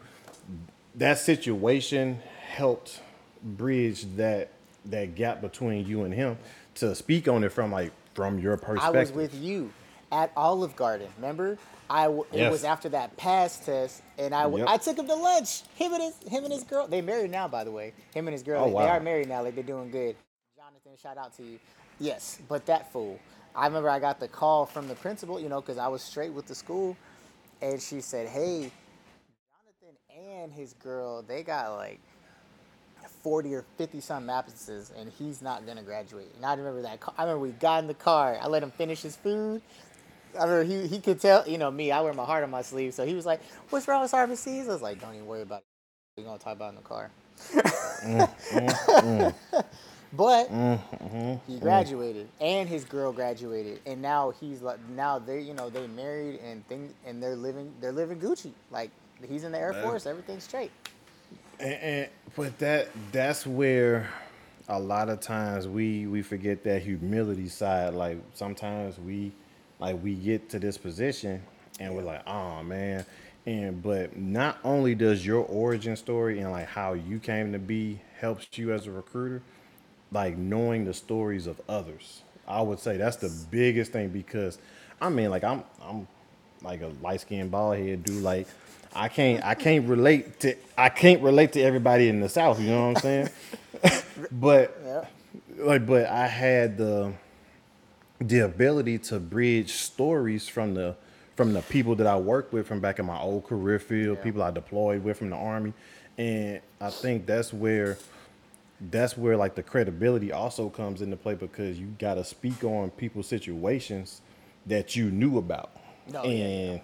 [0.95, 3.01] that situation helped
[3.43, 4.49] bridge that
[4.85, 6.37] that gap between you and him
[6.75, 9.71] to speak on it from like from your perspective I was with you
[10.11, 11.07] at Olive Garden.
[11.17, 11.57] Remember?
[11.91, 14.73] I w- it was after that pass test, and I, w- Yep.
[14.73, 15.63] I took him to lunch.
[15.75, 16.87] Him and his him and his girl.
[16.87, 17.93] They married now, by the way.
[18.13, 18.63] Him and his girl.
[18.63, 19.43] Oh, they, they are married now.
[19.43, 20.15] Like they're doing good.
[20.55, 21.59] Jonathan, shout out to you.
[21.99, 23.19] Yes, but that fool.
[23.53, 25.37] I remember I got the call from the principal.
[25.37, 26.95] You know, because I was straight with the school,
[27.61, 28.71] and she said, "Hey,
[29.81, 31.99] Jonathan and his girl, they got like."
[33.23, 36.31] 40 or 50 some absences and he's not gonna graduate.
[36.35, 36.99] And I remember that.
[37.17, 38.37] I remember we got in the car.
[38.41, 39.61] I let him finish his food.
[40.39, 42.61] I remember he, he could tell, you know, me, I wear my heart on my
[42.61, 42.93] sleeve.
[42.93, 44.65] So he was like, What's wrong with RBCs?
[44.65, 45.65] I was like, Don't even worry about it.
[46.17, 47.11] We're gonna talk about it in the car.
[48.03, 49.29] Mm-hmm.
[50.13, 51.51] but mm-hmm.
[51.51, 55.87] he graduated and his girl graduated and now he's like now they you know they
[55.87, 58.51] married and thing and they're living they're living Gucci.
[58.71, 58.91] Like
[59.27, 59.83] he's in the Air Man.
[59.83, 60.71] Force, everything's straight.
[61.59, 64.09] And, and but that that's where
[64.67, 67.93] a lot of times we we forget that humility side.
[67.93, 69.31] Like sometimes we
[69.81, 71.43] like we get to this position
[71.81, 73.05] and we're like, oh man.
[73.47, 78.01] And but not only does your origin story and like how you came to be
[78.21, 79.43] helps you as a recruiter,
[80.13, 82.23] like knowing the stories of others.
[82.47, 84.59] I would say that's the biggest thing because
[85.01, 86.07] I mean like I'm I'm
[86.63, 88.47] like a light skinned bald head dude like
[88.95, 92.69] I can't I can't relate to I can't relate to everybody in the South, you
[92.69, 93.29] know what I'm saying?
[94.31, 95.05] but Yeah.
[95.59, 97.13] like but I had the
[98.21, 100.95] the ability to bridge stories from the
[101.35, 104.23] from the people that I worked with from back in my old career field, Yeah.
[104.23, 105.73] people I deployed with from the army.
[106.17, 107.97] And I think that's where
[108.91, 112.89] that's where like the credibility also comes into play because you got to speak on
[112.91, 114.21] people's situations
[114.65, 115.71] that you knew about.
[116.11, 116.81] No, yeah, and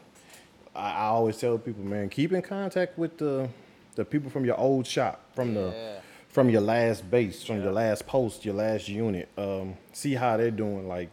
[0.75, 3.49] I, I always tell people, man, keep in contact with the
[3.95, 8.05] the people from your old shop, from the from your last base, from your last
[8.07, 9.27] post, your last unit.
[9.37, 10.87] Um, see how they're doing.
[10.87, 11.09] Like,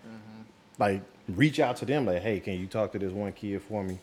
[0.79, 2.07] like reach out to them.
[2.07, 3.99] Like, hey, can you talk to this one kid for me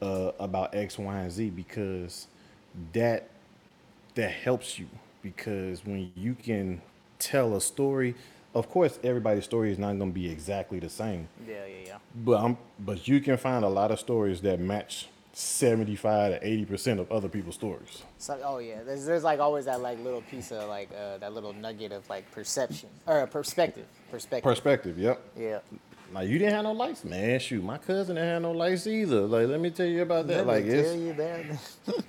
[0.00, 1.50] uh, about X, Y, and Z?
[1.50, 2.26] Because
[2.92, 3.28] that
[4.14, 4.88] that helps you.
[5.22, 6.80] Because when you can
[7.18, 8.14] tell a story,
[8.54, 11.28] of course, everybody's story is not going to be exactly the same.
[11.46, 11.96] Yeah, yeah, yeah.
[12.14, 16.64] But I'm, but you can find a lot of stories that match 75 to 80
[16.64, 18.02] percent of other people's stories.
[18.18, 21.34] So, oh yeah, there's there's like always that like little piece of like uh, that
[21.34, 24.44] little nugget of like perception or perspective, perspective.
[24.44, 25.20] Perspective, yep.
[25.36, 25.58] yeah.
[26.12, 27.38] Like you didn't have no lights, man.
[27.40, 29.22] Shoot, my cousin didn't have no lights either.
[29.22, 30.46] Like, let me tell you about that.
[30.46, 32.04] Let me like, it's tell you that.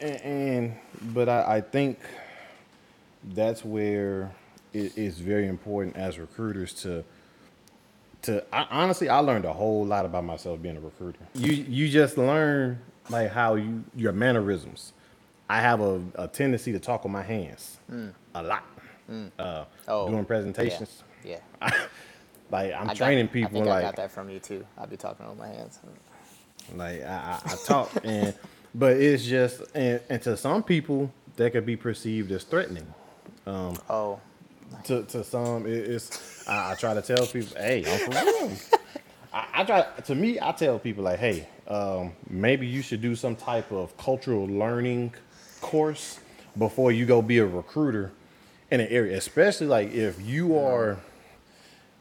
[0.00, 0.74] and, and
[1.14, 1.98] but I, I think
[3.24, 4.30] that's where
[4.72, 7.04] it is very important as recruiters to
[8.22, 11.18] to I, honestly I learned a whole lot about myself being a recruiter.
[11.34, 14.92] You you just learn like how you your mannerisms.
[15.48, 17.78] I have a, a tendency to talk with my hands
[18.34, 18.64] a lot.
[19.38, 21.02] Uh, Oh, doing presentations.
[21.24, 21.38] Yeah.
[22.50, 24.64] Like I'm I got- training I people think I got that from you too.
[24.78, 25.78] I'll be talking with my hands.
[26.74, 28.34] Like I, I, I talk and
[28.74, 32.86] but it's just and, and to some people that could be perceived as threatening.
[33.46, 34.20] Oh,
[34.84, 38.50] To to some it, it's I, I try to tell people, hey, I'm for real.
[39.32, 43.14] I, I try to me I tell people like, hey, um, maybe you should do
[43.14, 45.14] some type of cultural learning
[45.60, 46.18] course
[46.58, 48.10] before you go be a recruiter
[48.70, 50.98] in an area, especially like if you are,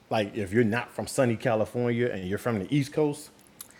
[0.10, 3.30] like if you're not from sunny California and you're from the East Coast,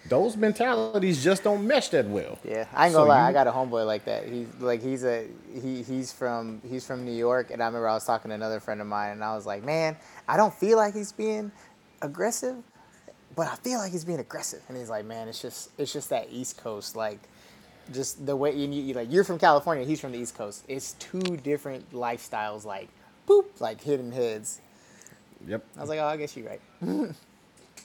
[0.08, 2.40] those mentalities just don't mesh that well.
[2.44, 3.28] Yeah, I ain't gonna lie.
[3.28, 4.28] I got a homeboy like that.
[4.28, 5.28] He's like he's a
[5.62, 8.60] he he's from he's from New York, and I remember I was talking to another
[8.60, 11.52] friend of mine, and I was like, man, I don't feel like he's being
[12.02, 12.56] aggressive,
[13.36, 14.62] but I feel like he's being aggressive.
[14.70, 17.20] And he's like, man, it's just it's just that East Coast like.
[17.92, 20.64] Just the way you, you like, you're from California, he's from the East Coast.
[20.68, 22.88] It's two different lifestyles, like
[23.28, 24.62] boop, like hidden heads.
[25.48, 25.64] Yep.
[25.78, 26.62] I was like, oh, I guess you're right.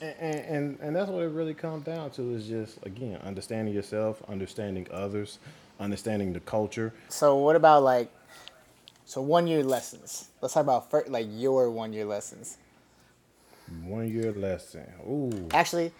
[0.01, 3.73] And, and, and and that's what it really comes down to is just again understanding
[3.73, 5.39] yourself, understanding others,
[5.79, 6.93] understanding the culture.
[7.07, 8.11] So what about like,
[9.05, 10.29] so one year lessons?
[10.41, 12.57] Let's talk about fir- like your one year lessons.
[13.83, 14.85] One year lesson.
[15.07, 15.47] Ooh.
[15.53, 15.93] Actually,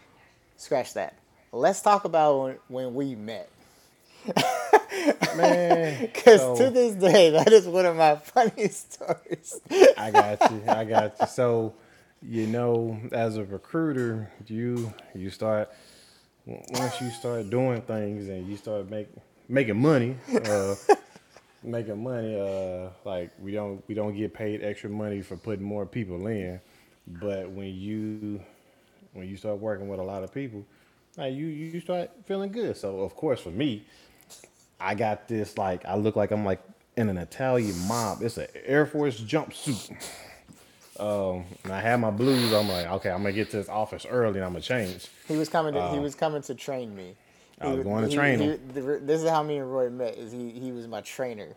[0.57, 1.15] scratch that.
[1.51, 3.49] Let's talk about when, when we met.
[5.35, 6.09] Man.
[6.13, 9.59] Because so- to this day, that is one of my funniest stories.
[9.97, 10.63] I got you.
[10.67, 11.27] I got you.
[11.27, 11.73] So,
[12.21, 15.69] you know, as a recruiter, you you start
[16.45, 19.09] once you start doing things and you start make
[19.49, 20.17] making money.
[20.45, 20.75] Uh,
[21.63, 22.39] making money.
[22.39, 26.59] Uh, like we don't we don't get paid extra money for putting more people in,
[27.07, 28.41] but when you
[29.13, 30.65] when you start working with a lot of people,
[31.17, 32.77] like you you start feeling good.
[32.77, 33.85] So of course for me,
[34.79, 36.61] I got this like I look like I'm like
[36.97, 38.21] in an Italian mob.
[38.21, 39.91] It's an Air Force jumpsuit.
[40.99, 42.53] Um, and I had my blues.
[42.53, 45.07] I'm like, okay, I'm gonna get to this office early and I'm gonna change.
[45.27, 45.73] He was coming.
[45.73, 47.15] To, he was coming to train me.
[47.61, 48.59] Uh, I He was wa- going to he- train he- him.
[48.73, 50.15] the- This is how me and Roy met.
[50.17, 50.51] Is he?
[50.51, 51.49] He was my trainer.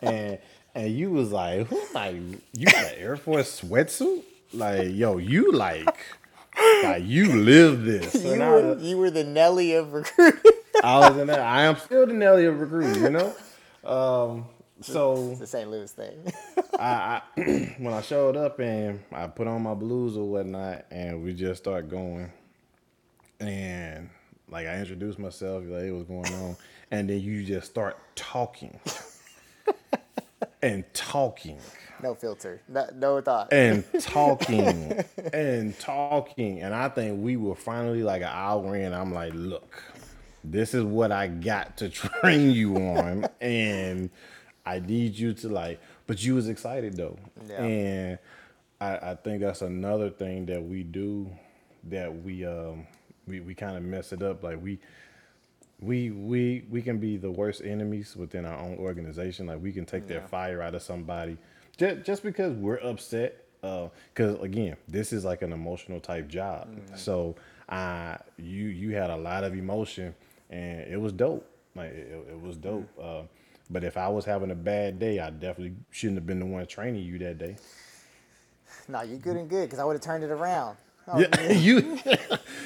[0.00, 0.38] And
[0.74, 2.16] and you was like, who like
[2.54, 4.22] you got an Air Force sweatsuit?
[4.54, 5.94] Like, yo, you like
[6.82, 8.14] like you live this.
[8.24, 10.52] you were was- you were the Nelly of recruiting.
[10.82, 11.40] I was in that.
[11.40, 13.34] I am still the Nelly of recruiting, you know.
[13.84, 14.46] Um,
[14.80, 15.70] so the St.
[15.70, 16.32] Louis thing.
[16.78, 21.22] I, I when I showed up and I put on my blues or whatnot, and
[21.22, 22.30] we just start going,
[23.40, 24.10] and
[24.48, 26.56] like I introduced myself, like hey, what's going on,
[26.90, 28.78] and then you just start talking
[30.62, 31.58] and talking
[32.02, 32.60] no filter.
[32.68, 33.52] No, no thought.
[33.52, 38.92] and talking and talking, and I think we were finally like an hour in.
[38.92, 39.82] I'm like, look,
[40.50, 44.10] this is what I got to train you on, and
[44.64, 45.80] I need you to like.
[46.06, 47.62] But you was excited though, Yeah.
[47.62, 48.18] and
[48.80, 51.30] I, I think that's another thing that we do
[51.84, 52.86] that we um
[53.26, 54.42] we, we kind of mess it up.
[54.42, 54.78] Like we
[55.80, 59.46] we we we can be the worst enemies within our own organization.
[59.46, 60.26] Like we can take their Yeah.
[60.26, 61.36] fire out of somebody
[61.76, 63.44] just just because we're upset.
[63.62, 66.68] Uh because again, this is like an emotional type job.
[66.94, 67.34] So
[67.68, 70.14] uh, you you had a lot of emotion,
[70.50, 71.48] and it was dope.
[71.74, 72.88] Like it, it was dope.
[73.00, 73.22] Uh,
[73.70, 76.66] but if I was having a bad day, I definitely shouldn't have been the one
[76.66, 77.56] training you that day.
[78.88, 80.76] no, you're good and good because I would have turned it around.
[81.08, 81.98] Oh, Yeah, you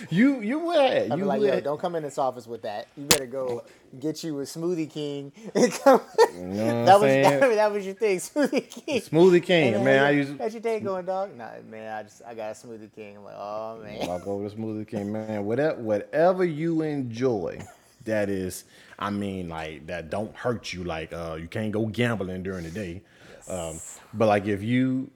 [0.08, 1.08] you you would.
[1.18, 2.88] You like, yo, don't come in this office with that.
[2.96, 3.64] You better go
[3.98, 5.32] get you a Smoothie King.
[5.54, 6.00] and come-
[6.34, 9.00] You know what that I'm was that, that was your thing, Smoothie King.
[9.02, 10.04] Smoothie King, And man.
[10.04, 11.36] I use used How's your day going, dog?
[11.36, 13.18] Nah, man, I just I got a Smoothie King.
[13.18, 14.06] I'm like, oh man.
[14.08, 15.44] Walk over to Smoothie King, man.
[15.44, 17.60] Whatever, whatever you enjoy,
[18.04, 18.64] that is,
[18.98, 20.84] I mean, like that don't hurt you.
[20.84, 23.02] Like, uh, you can't go gambling during the day.
[23.48, 23.80] Um,
[24.14, 25.10] but like if you,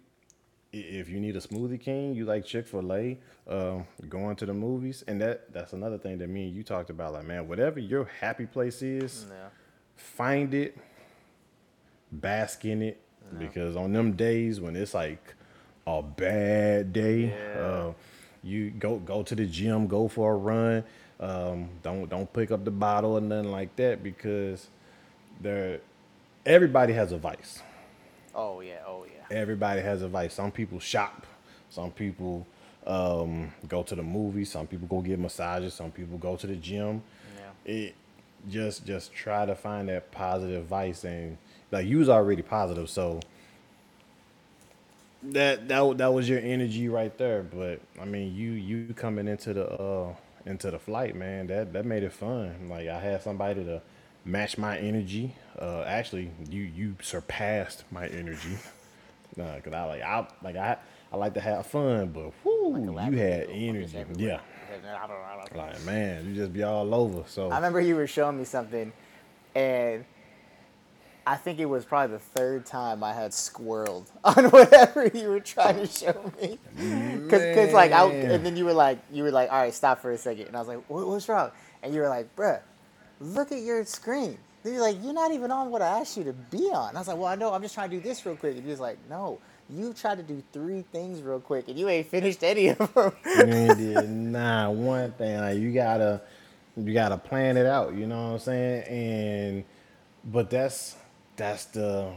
[0.79, 4.55] if you need a Smoothie King, you like Chick Fil A, uh, going to the
[4.55, 7.13] movies, and that that's another thing that me and you talked about.
[7.13, 9.27] Like, man, whatever your happy place is,
[9.97, 10.77] find it,
[12.13, 13.01] bask in it,
[13.39, 15.35] because on them days when it's like
[15.87, 17.61] a bad day, Yeah.
[17.61, 17.93] uh,
[18.43, 20.85] you go go to the gym, go for a run.
[21.21, 24.69] Um, don't don't pick up the bottle or nothing like that because
[25.41, 25.81] there
[26.45, 27.63] everybody has a vice.
[28.35, 29.14] Oh yeah, oh yeah.
[29.31, 30.35] Everybody has a vice.
[30.35, 31.27] Some people shop,
[31.71, 32.47] some people
[32.87, 36.57] um, go to the movies, some people go get massages, some people go to the
[36.57, 37.03] gym.
[37.37, 37.73] Yeah.
[37.73, 37.95] It
[38.51, 41.39] just just try to find that positive vice and
[41.71, 43.21] like you was already positive, so
[45.23, 47.43] that that that was your energy right there.
[47.43, 50.15] But I mean, you you coming into the uh
[50.47, 52.69] into the flight, man, that that made it fun.
[52.69, 53.81] Like I had somebody to
[54.25, 55.35] match my energy.
[55.59, 58.59] Uh, actually, you you surpassed my energy.
[59.37, 60.77] Nah, cause I like I like I
[61.13, 64.05] I like to have fun, but whoo, you had energy.
[64.17, 64.41] Yeah,
[65.55, 67.25] like man, you just be all over.
[67.27, 68.93] So I remember you were showing me something,
[69.55, 70.05] and
[71.27, 75.41] I think it was probably the third time I had squirreled on whatever you were
[75.41, 76.59] trying to show me.
[77.25, 80.11] Because, like, I, and then you were like, you were like, all right, stop for
[80.11, 81.51] a second, and I was like, what, what's wrong?
[81.83, 82.61] And you were like, bruh,
[83.19, 84.37] look at your screen.
[84.65, 86.89] He's like, you're not even on what I asked you to be on.
[86.91, 87.53] And I was like, well, I know.
[87.53, 88.55] I'm just trying to do this real quick.
[88.57, 89.39] And he was like, no,
[89.71, 93.13] you tried to do three things real quick, and you ain't finished any of them.
[93.25, 95.39] you ain't did nah one thing.
[95.39, 96.23] Like you gotta
[96.77, 98.83] you gotta plan it out, you know what I'm saying?
[98.89, 99.65] And
[100.25, 100.97] but that's
[101.37, 102.13] that's the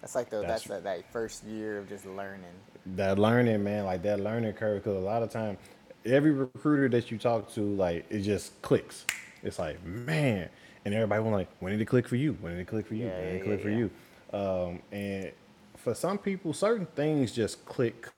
[0.00, 2.44] That's like the That's- that's, that, that first year of just learning.
[2.86, 4.82] that learning, man, like that learning curve.
[4.82, 5.56] Because a lot of time,
[6.04, 9.06] every recruiter that you talk to, like it just clicks.
[9.42, 10.48] It's like, man,
[10.84, 12.36] and everybody was like, when did it click for you?
[12.40, 13.06] When did it click for you?
[13.06, 13.76] Yeah, when did it click yeah, for yeah.
[13.78, 13.90] you?
[14.32, 15.32] Um, and
[15.76, 18.08] for some people, certain things just click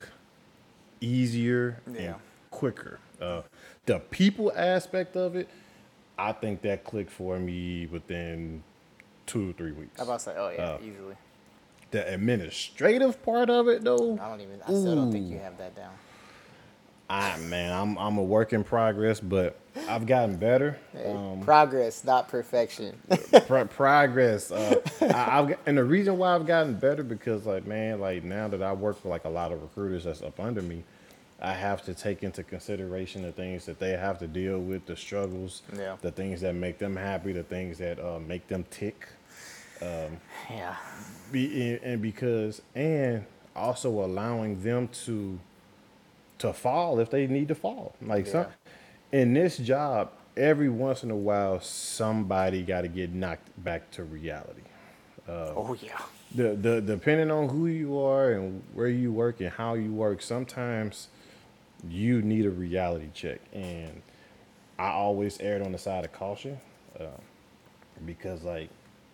[1.00, 2.00] easier Yeah.
[2.00, 2.14] and
[2.50, 3.00] quicker.
[3.20, 3.42] Uh,
[3.86, 5.48] the people aspect of it,
[6.18, 8.62] I think that clicked for me within
[9.26, 9.98] two or three weeks.
[10.00, 11.16] I about to say, oh yeah, Uh, easily.
[11.90, 14.18] the administrative part of it, though.
[14.18, 14.60] I don't even.
[14.62, 15.92] I still don't think you have that down.
[17.10, 20.78] I man, I'm I'm a work in progress, but I've gotten better.
[21.04, 22.96] Um, progress, not perfection.
[23.46, 24.50] pro- progress.
[24.50, 28.48] Uh, I, I've and the reason why I've gotten better because like man, like now
[28.48, 30.82] that I work for like a lot of recruiters that's up under me,
[31.42, 34.96] I have to take into consideration the things that they have to deal with, the
[34.96, 35.96] struggles, Yeah.
[36.00, 39.06] the things that make them happy, the things that uh, make them tick.
[39.82, 40.76] yeah.
[41.30, 43.24] be and because and
[43.54, 45.38] also allowing them to
[46.44, 47.94] to fall if they need to fall.
[48.02, 48.46] Like some
[49.12, 54.04] in this job every once in a while somebody got to get knocked back to
[54.04, 54.60] reality.
[55.56, 56.02] Oh yeah.
[56.34, 60.20] the, the depending on who you are and where you work and how you work
[60.20, 61.08] sometimes
[61.88, 63.40] you need a reality check.
[63.52, 64.02] And
[64.78, 66.58] i always erred on the side of caution
[66.98, 67.04] uh,
[68.04, 68.68] because like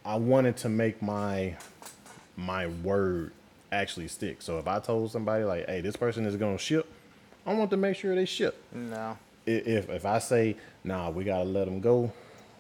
[0.05, 1.55] i wanted to make my
[2.37, 3.33] my word
[3.71, 4.43] actually stick.
[4.43, 6.93] So if i told somebody like hey this person is going to ship
[7.47, 9.17] i want to make sure they ship No.
[9.47, 12.13] If if I say nah, we gotta let them go,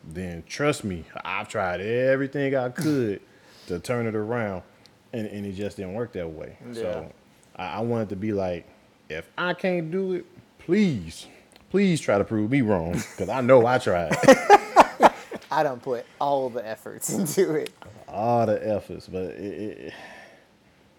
[0.02, 3.20] then trust me, I've tried everything I could
[3.68, 4.62] to turn it around,
[5.12, 6.56] and, and it just didn't work that way.
[6.68, 6.74] Yeah.
[6.74, 7.12] So
[7.56, 8.66] I, I wanted to be like,
[9.10, 10.24] if I can't do it,
[10.58, 11.26] please,
[11.70, 14.16] please try to prove me wrong, because I know I tried
[15.50, 17.70] I don't put all the efforts into it.
[18.08, 19.78] all the efforts, but it.
[19.78, 19.92] it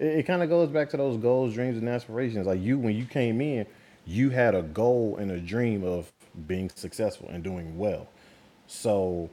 [0.02, 2.48] it, it kind of goes back to those goals, dreams, and aspirations.
[2.48, 3.66] Like you, when you came in,
[4.06, 6.12] you had a goal and a dream of
[6.48, 8.08] being successful and doing well.
[8.68, 9.30] So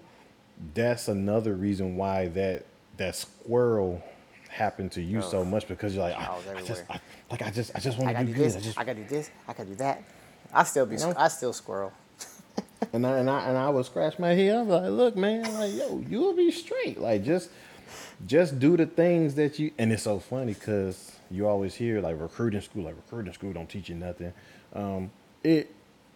[0.75, 2.67] that's another reason why that
[2.99, 4.03] that squirrel
[4.49, 6.85] happened to you oh, so much because you're like, I, I was I just.
[6.91, 7.01] I,
[7.31, 8.47] like I just, I just want to do do good.
[8.47, 8.57] this.
[8.57, 9.31] I just, I gotta do this.
[9.47, 10.03] I gotta do that.
[10.53, 10.97] I still be.
[10.97, 11.15] know?
[11.17, 11.93] I still squirrel.
[12.93, 14.57] and I, and I and I would scratch my head.
[14.57, 17.01] I'm like, look, man, like yo, you'll be straight.
[17.01, 17.51] Like just
[18.27, 19.71] just do the things that you.
[19.79, 23.69] And it's so funny because you always hear like recruiting school, like recruiting school don't
[23.69, 24.33] teach you nothing.
[24.73, 25.11] Um,
[25.45, 25.75] it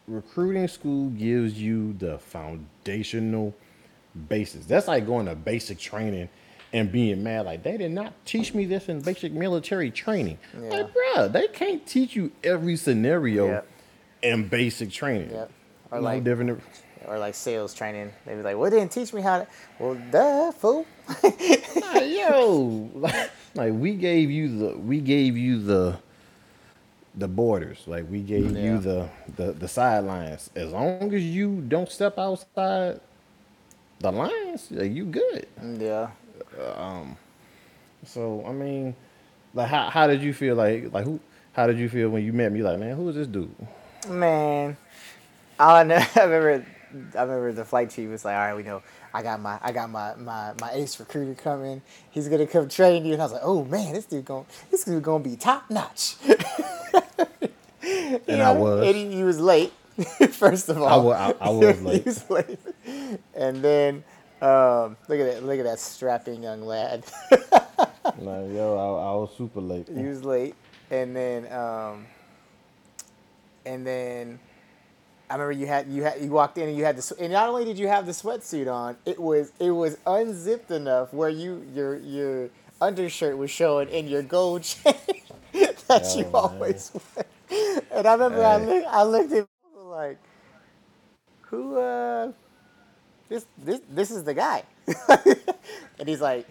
[0.09, 3.55] recruiting school gives you the foundational
[4.29, 4.67] basis.
[4.67, 6.29] That's like going to basic training
[6.75, 10.39] and being mad like they did not teach me this in basic military training.
[10.55, 10.69] Yeah.
[10.71, 13.67] Like, bruh, they can't teach you every scenario Yep.
[14.23, 15.31] in basic training.
[15.31, 15.51] Yep.
[15.91, 16.61] Or no like- different.
[17.07, 18.13] Or like sales training.
[18.25, 19.47] They be like, "Well, they didn't teach me how to."
[19.81, 20.87] Well, duh, fool.
[21.81, 25.99] Like, yo, like, like we gave you the we gave you the
[27.15, 27.83] the borders.
[27.87, 28.63] Like we gave Yeah.
[28.63, 30.51] you the, the the sidelines.
[30.57, 33.01] As long as you don't step outside
[34.01, 35.47] the lines, like, you good.
[35.63, 36.11] yeah.
[36.77, 37.17] Um.
[38.05, 38.95] So I mean,
[39.55, 41.21] like how how did you feel like like who
[41.53, 42.63] how did you feel when you met me?
[42.63, 43.55] Like, man, who is this dude?
[44.09, 44.77] Man,
[45.59, 46.67] I know, I remember,
[47.17, 48.83] I remember the flight chief was like, "All right, we know,
[49.15, 51.83] I got my, I got my, my, my ace recruiter coming.
[52.11, 54.85] He's gonna come train you." And I was like, "Oh man, this dude going, this
[54.85, 56.17] dude gonna be top notch."
[58.29, 58.87] And I was.
[58.87, 59.73] And he, he was late.
[60.31, 62.05] First of all, I wa- I- I was he late.
[62.05, 62.59] was late.
[63.35, 64.05] And then,
[64.41, 67.05] um, look at that, look at that strapping young lad.
[67.31, 69.89] Like, yo, I, I was super late.
[69.89, 70.55] he was late,
[70.91, 72.07] and then um,
[73.67, 74.39] and then
[75.33, 77.49] I remember you had you had you walked in and you had the and not
[77.49, 81.67] only did you have the sweatsuit on, it was it was unzipped enough where you
[81.75, 82.51] your your
[82.83, 84.95] undershirt was showing and your gold chain
[85.89, 87.27] that you Oh, always wear.
[87.93, 90.19] And I remember I looked I looked at like
[91.43, 92.33] who uh
[93.29, 94.65] this this this is the guy.
[95.99, 96.47] and he's like,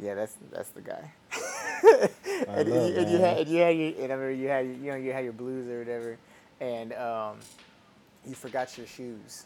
[0.00, 1.12] Yeah, that's that's the guy.
[2.56, 4.66] and, you, love and you had and you had your and I remember you had
[4.66, 6.18] you know you had your blues or whatever,
[6.60, 7.38] and um,
[8.26, 9.44] you forgot your shoes.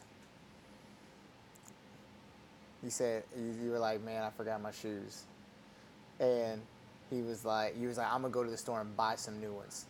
[2.83, 5.23] You said you, you were like, man, I forgot my shoes,
[6.21, 6.61] and
[7.11, 9.41] he was like, you was like, I'm gonna go to the store and buy some
[9.41, 9.87] new ones.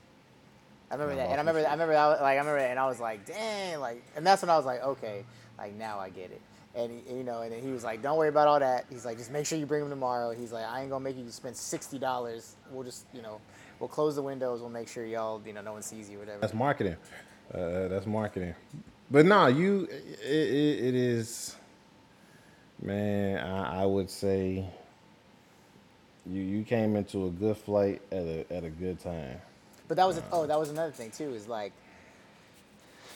[0.91, 2.79] I remember Yeah, that, and I remember, I remember, that, like, I remember, that, and
[2.79, 5.25] I was like, dang, like, and that's when I was like, okay,
[5.59, 6.41] like now I get it.
[6.77, 9.07] And he, you know, and then he was like, "Don't worry about all that." He's
[9.07, 11.25] like, "Just make sure you bring him tomorrow." He's like, "I ain't gonna make you
[11.31, 12.57] spend sixty dollars.
[12.71, 13.41] We'll just, you know,
[13.81, 14.61] we'll close the windows.
[14.61, 16.97] We'll make sure y'all, you know, no one sees you, whatever." That's marketing.
[17.53, 18.55] Uh, that's marketing.
[19.11, 21.57] But nah, you it, it, it is
[22.83, 24.65] man, I, I would say
[26.29, 29.39] you you came into a good flight at a at a good time.
[29.89, 31.33] But that was a, oh, that was another thing too.
[31.35, 31.73] Is like,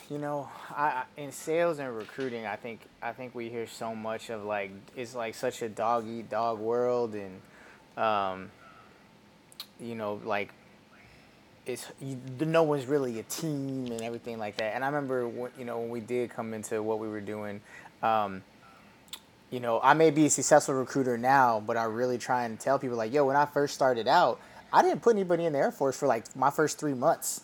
[0.09, 3.93] you know, I I- in sales and recruiting, I think I think we hear so
[3.93, 7.41] much of like it's like such a dog eat dog world, and
[8.01, 8.51] um,
[9.79, 10.53] you know, like
[11.65, 14.75] it's you, no one's really a team and everything like that.
[14.75, 17.61] And I remember when, you know when we did come into what we were doing.
[18.01, 18.43] Um,
[19.51, 22.79] you know, I may be a successful recruiter now, but I really try and tell
[22.79, 24.39] people like, yo, when I first started out,
[24.71, 27.41] I didn't put anybody in the Air Force for like my first three months.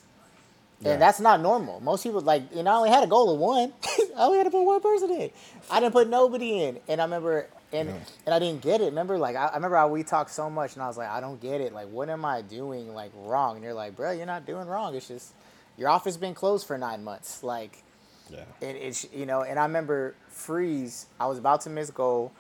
[0.80, 0.94] Yeah.
[0.94, 1.82] And that's not normal.
[1.82, 3.74] Most people like, you know, I only had a goal of one.
[4.16, 5.32] I only had to put one person in.
[5.70, 6.80] I didn't put nobody in.
[6.88, 7.90] And I remember, and
[8.26, 8.86] and I didn't get it.
[8.86, 11.20] Remember, like I, I remember how we talked so much, and I was like, I
[11.20, 11.74] don't get it.
[11.74, 13.56] Like, what am I doing like wrong?
[13.56, 14.96] And you're like, bro, you're not doing wrong.
[14.96, 15.34] It's just
[15.78, 17.44] your office been closed for nine months.
[17.44, 17.84] Like,
[18.32, 18.44] Yeah.
[18.62, 21.08] it, it's you know, and I remember freeze.
[21.20, 22.32] I was about to miss goal,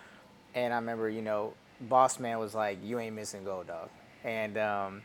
[0.55, 3.89] and I remember you know, boss man was like, "You ain't missing goal, dog."
[4.23, 5.01] And um,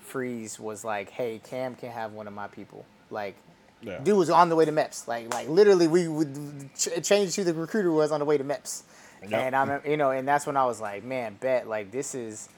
[0.00, 3.36] freeze was like, "Hey, Cam can have one of my people." Like,
[3.82, 3.98] Yeah.
[3.98, 5.08] dude was on the way to MEPS.
[5.08, 8.44] Like, like literally, we would ch- change who the recruiter was on the way to
[8.44, 8.82] MEPS.
[9.22, 9.32] Yep.
[9.32, 12.14] And I remember, you know, and that's when I was like, man, bet like this
[12.14, 12.48] is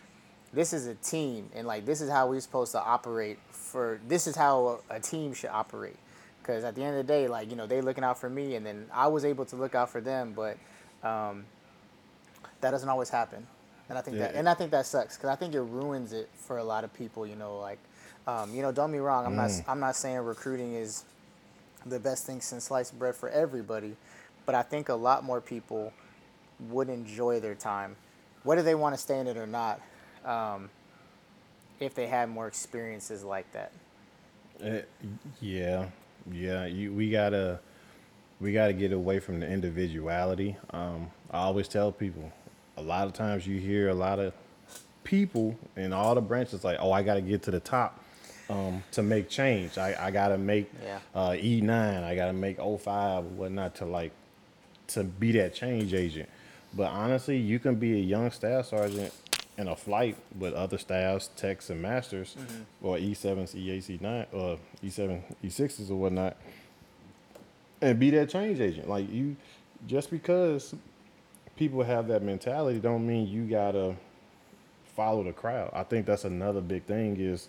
[0.53, 4.27] this is a team and like this is how we're supposed to operate for this
[4.27, 5.97] is how a, a team should operate.
[6.41, 8.57] Because at the end of the day like you know they looking out for me
[8.57, 10.57] and then i was able to look out for them but
[11.09, 11.45] um,
[12.61, 13.47] that doesn't always happen.
[13.89, 16.31] And i think that and i think that sucks because i think it ruins it
[16.35, 17.79] for a lot of people you know like
[18.27, 21.05] um, you know don't be wrong i'm not i'm not saying recruiting is
[21.85, 23.97] the best thing since sliced bread for everybody
[24.47, 25.93] but i think a lot more people
[26.71, 27.97] would enjoy their time
[28.45, 29.81] whether they want to stay in it or not
[30.25, 30.69] um,
[31.81, 33.73] if they had more experiences like that
[34.63, 34.81] Uh,
[35.41, 35.87] yeah,
[36.31, 36.67] yeah.
[36.67, 37.59] You, we gotta,
[38.41, 40.57] we gotta get away from the individuality.
[40.71, 42.31] Um, I always tell people,
[42.77, 44.33] a lot of times you hear a lot of
[45.03, 47.99] people in all the branches like, "Oh, I gotta get to the top
[48.49, 49.79] um, to make change.
[49.79, 50.99] I, I gotta make Yeah.
[51.15, 52.05] uh, E nine.
[52.05, 54.13] I gotta make 05 or whatnot to like
[54.89, 56.29] to be that change agent."
[56.75, 59.13] But honestly, you can be a young staff sergeant
[59.59, 62.37] in a flight with other staffs, techs, and masters,
[62.81, 66.37] or E7s, E8s, E9, or E7, E6s, or whatnot,
[67.83, 68.89] and be that change agent.
[68.89, 69.37] Like you,
[69.87, 70.75] just because
[71.57, 73.95] people have that mentality, don't mean you gotta
[74.97, 75.71] follow the crowd.
[75.75, 77.49] I think that's another big thing is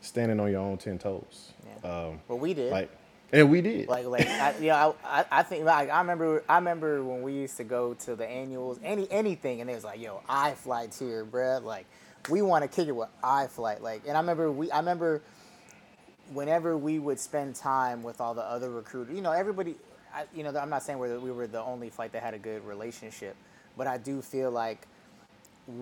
[0.00, 1.52] standing on your own ten toes.
[1.82, 2.06] Yeah.
[2.06, 2.90] Um, but we did like,
[3.34, 3.88] and we did.
[3.88, 7.34] like like I, you know I, I- think like I remember I remember when we
[7.34, 11.00] used to go to the annuals any anything and it was like yo I flights
[11.00, 11.86] here bruh like
[12.30, 15.22] we want to kick it with I flight like and I remember we I remember
[16.32, 19.76] whenever we would spend time with all the other recruiters you know everybody
[20.14, 22.66] I, you know I'm not saying we were the only flight that had a good
[22.66, 23.36] relationship
[23.78, 24.86] but I do feel like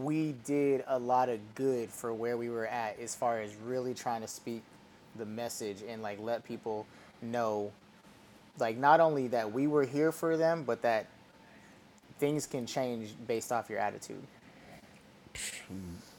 [0.02, 3.94] we did a lot of good for where we were at as far as really
[3.94, 4.62] trying to speak
[5.16, 6.86] the message and like let people
[7.22, 7.72] know
[8.58, 11.06] like not only that we were here for them but that
[12.18, 14.22] things can change based off your attitude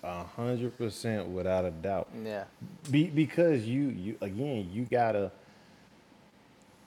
[0.04, 2.10] A hundred percent without a doubt.
[2.26, 2.45] yeah
[2.91, 5.32] Be, because you you again you gotta.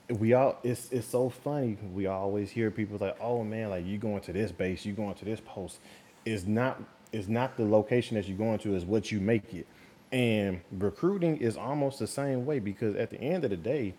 [0.09, 1.77] We all it's it's so funny.
[1.93, 5.15] We always hear people like, "Oh man, like you going to this base, you going
[5.15, 5.79] to this post."
[6.25, 6.81] Is not
[7.13, 8.75] is not the location that you're going to.
[8.75, 9.67] Is what you make it.
[10.11, 13.95] And recruiting is almost the same way because at the end of the day,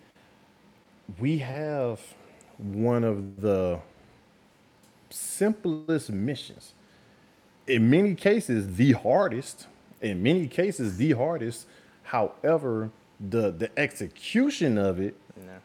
[1.18, 2.00] we have
[2.58, 3.80] one of the
[5.10, 6.74] simplest missions.
[7.66, 9.66] In many cases the hardest.
[10.00, 11.66] In many cases the hardest.
[12.04, 12.90] However
[13.20, 15.16] the the execution of it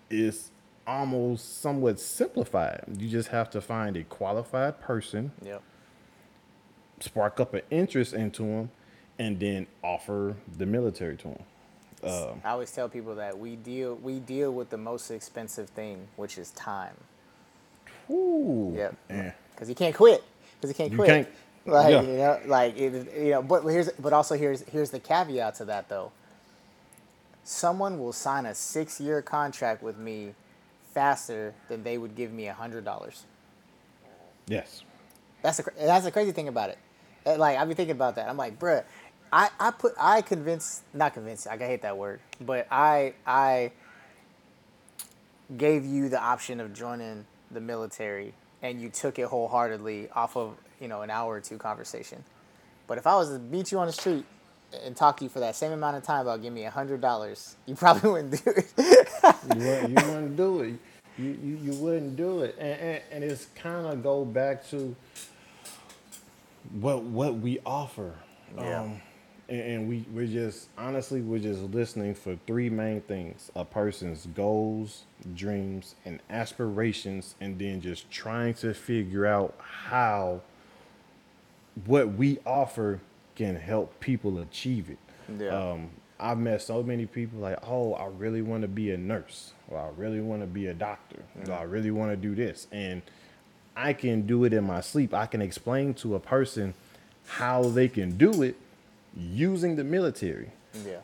[0.09, 0.51] is
[0.85, 0.93] Yeah.
[0.93, 2.83] almost somewhat simplified.
[2.97, 5.31] You just have to find a qualified person.
[5.43, 5.61] Yep.
[6.99, 8.71] Spark up an interest into them
[9.19, 11.43] and then offer the military to them
[12.05, 16.07] um, i always tell people that we deal we deal with the most expensive thing
[16.15, 16.95] which is time
[18.09, 18.95] Ooh, Yep.
[19.09, 19.31] yeah.
[19.53, 20.23] because you can't quit
[20.59, 21.27] because you can't You quit can't-
[21.65, 22.01] like yeah.
[22.01, 25.65] you know like it, you know but here's but also here's here's the caveat to
[25.65, 26.11] that though
[27.43, 30.33] someone will sign a six year contract with me
[30.93, 33.23] faster than they would give me a hundred dollars
[34.47, 34.83] yes
[35.41, 36.77] That's the that's the crazy thing about it.
[37.25, 38.27] Like I've been thinking about that.
[38.29, 38.83] I'm like, bruh,
[39.33, 41.47] I, I put I convinced not convinced.
[41.47, 43.71] I hate that word, but I I
[45.57, 50.55] gave you the option of joining the military, and you took it wholeheartedly off of
[50.79, 52.23] you know an hour or two conversation.
[52.85, 54.23] But if I was to meet you on the street
[54.85, 57.01] and talk to you for that same amount of time about give me a hundred
[57.01, 58.73] dollars, you probably wouldn't do it.
[58.77, 60.75] you, wouldn't, you wouldn't do it.
[61.17, 62.55] You, you, you wouldn't do it.
[62.59, 64.95] And, and, and it's kind of go back to
[66.79, 68.13] what what we offer.
[68.55, 68.81] Yeah.
[68.81, 69.01] Um,
[69.49, 74.25] and, and we, we're just, honestly, we're just listening for three main things a person's
[74.27, 75.03] goals,
[75.35, 80.41] dreams, and aspirations, and then just trying to figure out how
[81.85, 82.99] what we offer
[83.35, 84.99] can help people achieve it.
[85.39, 85.49] Yeah.
[85.49, 85.89] Um,
[86.19, 89.79] I've met so many people like, oh, I really want to be a nurse, or
[89.79, 93.01] I really want to be a doctor, or I really want to do this, and
[93.75, 95.13] I can do it in my sleep.
[95.13, 96.75] I can explain to a person
[97.25, 98.55] how they can do it
[99.17, 100.51] using the military.
[100.85, 100.97] yeah.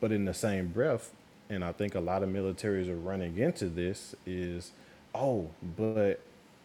[0.00, 1.12] But in the same breath,
[1.50, 4.72] and I think a lot of militaries are running into this is,
[5.14, 6.20] oh, but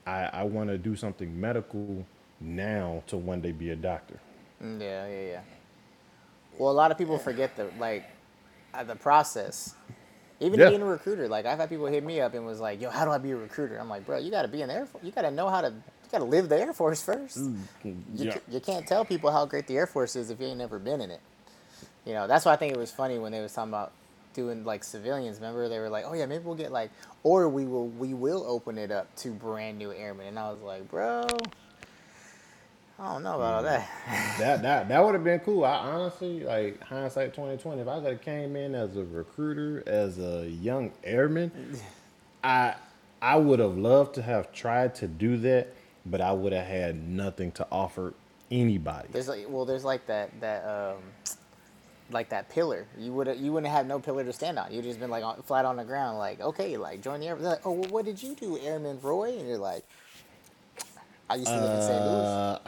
[0.07, 2.05] I, I want to do something medical
[2.41, 4.20] now to one day be a doctor.
[4.63, 5.41] Mm, Yeah, yeah, yeah.
[6.57, 8.05] Well, a lot of people forget the like
[8.74, 9.76] uh, the process.
[10.39, 10.70] Even Yeah.
[10.70, 13.05] being a recruiter, like I've had people hit me up and was like, "Yo, how
[13.05, 14.86] do I be a recruiter?" I'm like, "Bro, you got to be in the Air
[14.86, 15.03] Force.
[15.03, 15.74] You got to know how to.
[16.16, 17.38] Got to live the Air Force first.
[17.39, 18.32] Mm, you, Yeah.
[18.36, 20.80] ca- you can't tell people how great the Air Force is if you ain't never
[20.80, 21.20] been in it.
[22.05, 23.91] You know, that's why I think it was funny when they was talking about
[24.34, 25.41] doing like civilians.
[25.41, 26.89] Remember, they were like, "Oh yeah, maybe we'll get like,
[27.24, 30.61] or we will we will open it up to brand new airmen." And I was
[30.61, 31.28] like, "Bro,
[32.97, 33.66] I don't know about all mm.
[33.66, 35.66] that." that that that would have been cool.
[35.66, 37.82] I honestly like hindsight twenty twenty.
[37.82, 41.51] If I could have came in as a recruiter, as a young airman,
[42.41, 42.76] I
[43.22, 45.74] I would have loved to have tried to do that,
[46.06, 48.14] but I would have had nothing to offer
[48.51, 49.10] anybody.
[49.12, 51.01] There's like well, there's like that that um,
[52.12, 52.86] like that pillar.
[52.97, 54.72] You would you wouldn't have no pillar to stand on.
[54.72, 57.36] You'd just been like on, flat on the ground, like okay, like join the air.
[57.36, 59.38] They're like, oh, well, what did you do, Airman Roy?
[59.38, 59.84] And you're like,
[61.30, 62.06] I used to live in St.
[62.06, 62.26] Louis.
[62.26, 62.60] Uh,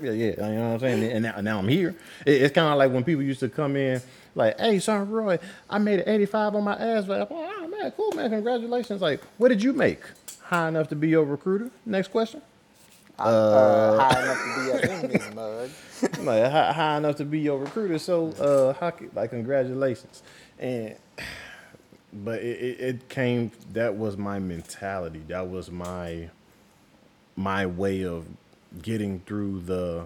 [0.02, 1.04] yeah, yeah, you know what I'm saying.
[1.12, 1.94] And now, now I'm here.
[2.24, 4.00] It, it's kind of like when people used to come in,
[4.34, 5.38] like, "Hey, son, Roy,
[5.68, 9.02] I made an 85 on my ass." Like, oh man, cool, man, congratulations.
[9.02, 10.00] Like, what did you make?
[10.48, 11.70] High enough to be your recruiter?
[11.84, 12.40] Next question.
[13.18, 15.70] Uh, high enough to be up in this mug.
[16.24, 17.98] like high, high enough to be your recruiter.
[17.98, 20.22] So, uh, how, c- like, congratulations.
[20.58, 20.94] And
[22.24, 23.50] but it, it, it came.
[23.74, 25.22] That was my mentality.
[25.28, 26.30] That was my
[27.36, 28.24] my way of
[28.82, 30.04] getting through the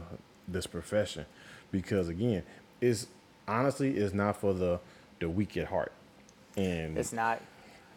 [0.49, 1.24] this profession
[1.70, 2.43] because again
[2.80, 3.07] it's
[3.49, 4.78] honestly it's not for the
[5.20, 5.93] the weak at heart
[6.57, 7.40] and It's not.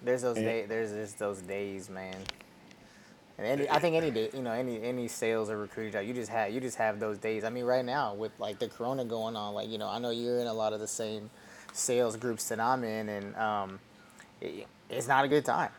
[0.06, 0.66] There's those And- day.
[0.66, 2.16] There's just those days, man.
[3.38, 6.14] And any, I think any day, you know, any any sales or recruiting job, you
[6.14, 7.44] just have you just have those days.
[7.44, 10.12] I mean, right now with like the Corona going on, like you know, I know
[10.12, 11.30] you're in a lot of the same
[11.74, 13.80] sales groups that I'm in, and um,
[14.40, 15.72] it, it's not a good time.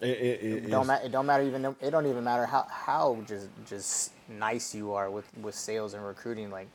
[0.00, 1.04] it, it, it, It don't matter.
[1.04, 1.64] It don't matter even.
[1.82, 6.02] It don't even matter how how just just nice you are with with sales and
[6.06, 6.50] recruiting.
[6.50, 6.68] Like,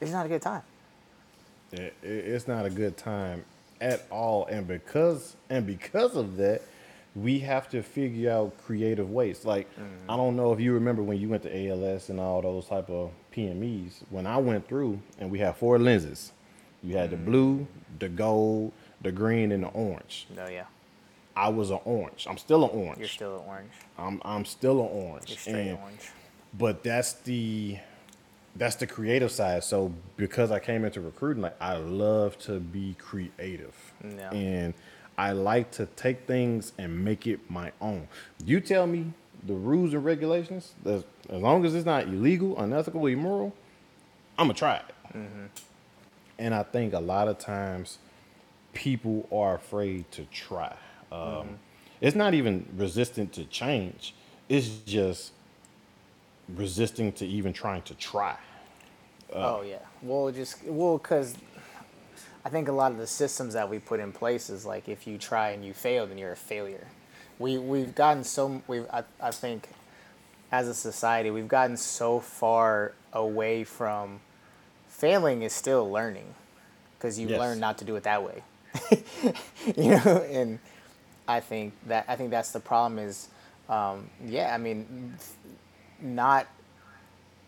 [0.00, 0.62] it's not a good time.
[1.72, 3.44] it, it- it's not a good time
[3.80, 4.46] at all.
[4.46, 6.62] And because and because of that
[7.16, 9.44] we have to figure out creative ways.
[9.44, 10.10] Like mm-hmm.
[10.10, 12.88] i don't know if you remember when you went to als and all those type
[12.88, 16.32] of pmes when i went through and we had four lenses
[16.82, 17.24] you had the mm-hmm.
[17.26, 17.66] blue
[18.00, 18.72] the gold
[19.02, 20.26] the green and the orange.
[20.34, 20.66] No, yeah,
[21.36, 22.26] i was an orange.
[22.28, 22.98] I'm still an orange.
[22.98, 23.72] You're still an orange.
[23.98, 25.28] I'm, I'm still an orange.
[25.28, 26.10] You're straight And- orange.
[26.54, 27.78] but that's the
[28.56, 29.64] that's the creative side.
[29.64, 33.74] So because i came into recruiting like i love to be creative.
[34.04, 34.30] Yeah.
[34.32, 34.74] and
[35.18, 38.08] i like to take things and make it my own.
[38.44, 39.12] You tell me
[39.46, 43.54] the rules and regulations as, as long as it's not illegal unethical immoral
[44.38, 45.20] i'm gonna try it.
[46.38, 47.98] And i think a lot of times
[48.72, 50.74] people are afraid to try.
[51.12, 51.58] Um,
[52.00, 54.14] it's not even resistant to change.
[54.48, 55.32] It's just
[56.56, 58.36] resisting to even trying to try.
[59.40, 59.80] Oh yeah.
[60.02, 61.36] Well, just well, cause
[62.44, 65.06] I think a lot of the systems that we put in place is like if
[65.06, 66.86] you try and you fail, then you're a failure.
[67.38, 69.68] We we've gotten so we I, I think
[70.52, 74.20] as a society we've gotten so far away from
[74.88, 76.34] failing is still learning
[76.98, 77.30] because you Yes.
[77.30, 78.42] learn not to do it that way.
[79.76, 80.58] you know, and
[81.28, 83.28] I think that I think that's the problem is
[83.68, 85.14] um, yeah, I mean
[86.02, 86.46] not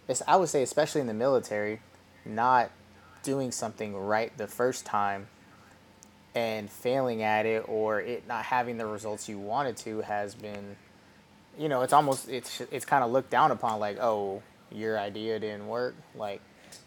[0.09, 1.81] it's, I would say, especially in the military,
[2.25, 2.71] not
[3.23, 5.29] doing something right the first time
[6.35, 10.77] and failing at it or it not having the results you wanted to has been,
[11.59, 15.39] you know, it's almost, it's, it's kind of looked down upon like, oh, your idea
[15.39, 15.95] didn't work.
[16.15, 16.41] Like,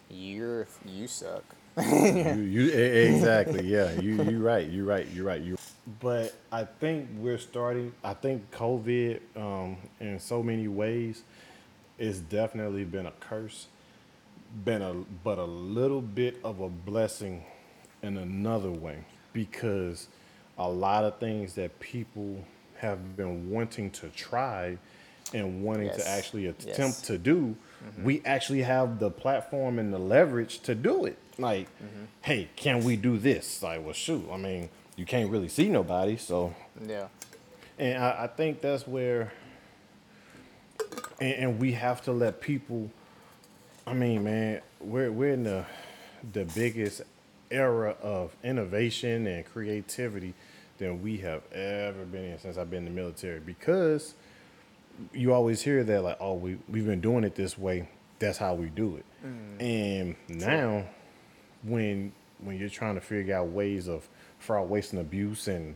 [0.10, 1.44] you're, you suck.
[1.78, 3.92] you, you exactly, yeah.
[4.00, 5.42] You you right, you right, you right.
[5.42, 5.58] You
[6.00, 7.92] but I think we're starting.
[8.02, 11.24] I think COVID, um, in so many ways,
[11.98, 13.68] it's definitely been a curse,
[14.64, 14.94] been a
[15.24, 17.44] but a little bit of a blessing
[18.02, 19.00] in another way
[19.34, 20.08] because
[20.58, 22.44] a lot of things that people
[22.78, 24.78] have been wanting to try
[25.34, 25.98] and wanting Yes.
[25.98, 27.02] to actually attempt Yes.
[27.02, 28.04] to do, mm-hmm.
[28.04, 31.18] we actually have the platform and the leverage to do it.
[31.38, 32.06] Like, mm-hmm.
[32.22, 33.62] hey, can we do this?
[33.64, 34.26] Like, well, shoot.
[34.32, 36.54] I mean, you can't really see nobody, so
[36.86, 37.08] Yeah.
[37.80, 39.34] and I, I think that's where,
[41.20, 42.90] and, and we have to let people.
[43.88, 45.66] I mean, man, we're we're in the
[46.34, 47.02] the biggest
[47.52, 50.34] era of innovation and creativity
[50.78, 53.40] than we have ever been in since I've been in the military.
[53.40, 54.16] Because
[55.14, 57.88] you always hear that like, oh, we we've been doing it this way.
[58.20, 59.06] That's how we do it.
[59.26, 59.62] Mm.
[59.62, 60.86] And now,
[61.64, 64.08] when when you're trying to figure out ways of
[64.40, 65.76] fraud, waste, and abuse, and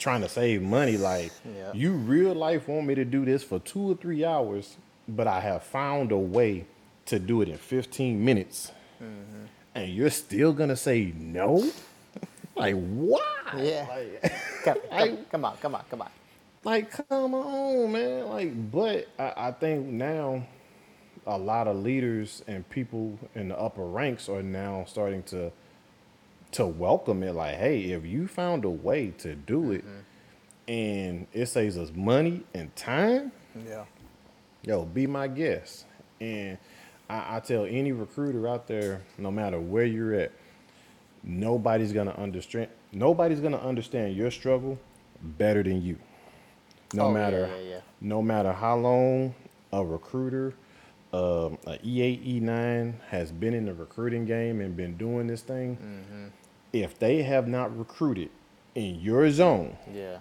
[0.00, 1.72] trying to save money, like Yeah.
[1.74, 4.76] you real life want me to do this for two or three hours,
[5.06, 6.66] but I have found a way
[7.06, 8.72] to do it in 15 minutes,
[9.02, 9.44] Mm-hmm.
[9.76, 11.70] and you're still gonna say no?
[12.56, 13.20] like why?
[13.56, 13.86] Yeah.
[13.88, 14.32] Like,
[14.64, 16.10] come, come on, come on, come on.
[16.64, 18.26] like, come on, man.
[18.28, 20.44] Like, but I, I think now
[21.26, 25.52] a lot of leaders and people in the upper ranks are now starting to
[26.52, 27.34] to welcome it.
[27.34, 29.84] Like, hey, if you found a way to do it
[30.68, 33.32] and it saves us money and time,
[33.66, 33.84] Yeah.
[34.62, 35.86] yo, be my guest.
[36.20, 36.58] And
[37.08, 40.32] I, I tell any recruiter out there, no matter where you're at,
[41.22, 42.68] nobody's gonna understand.
[42.92, 44.78] Nobody's gonna understand your struggle
[45.22, 45.96] better than you.
[46.94, 47.80] No Oh, yeah, matter, yeah, yeah.
[48.00, 49.34] no matter how long
[49.72, 50.54] a recruiter,
[51.12, 55.76] um, a E8, E9 has been in the recruiting game and been doing this thing.
[55.76, 56.26] Mm-hmm.
[56.72, 58.30] If they have not recruited
[58.74, 60.18] in your zone Yeah.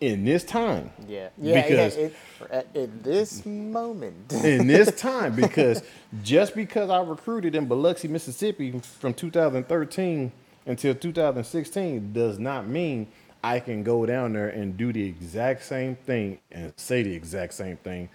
[0.00, 1.28] in this time, Yeah.
[1.38, 1.62] Yeah.
[1.62, 2.14] Because- yeah, it,
[2.50, 4.32] at, at this moment.
[4.44, 5.82] in this time because
[6.22, 10.32] just because I recruited in Biloxi, Mississippi from 2013
[10.66, 13.08] until 2016 does not mean
[13.44, 17.54] I can go down there and do the exact same thing and say the exact
[17.54, 18.08] same thing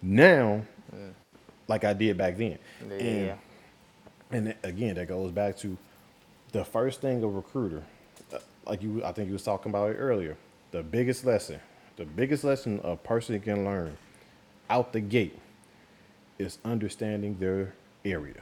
[0.00, 0.62] now
[0.94, 1.12] mm.
[1.66, 2.58] like I did back then.
[2.88, 3.34] Yeah.
[4.30, 5.76] And, and again, that goes back to
[6.50, 7.82] the first thing a recruiter,
[8.32, 10.36] uh, like you, I think you was talking about it earlier.
[10.70, 11.60] The biggest lesson,
[11.96, 13.96] the biggest lesson a person can learn
[14.68, 15.38] out the gate
[16.38, 17.74] is understanding their
[18.04, 18.40] area,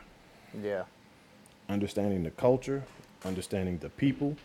[0.62, 0.84] yeah.
[1.68, 2.84] understanding the culture,
[3.24, 4.36] understanding the people,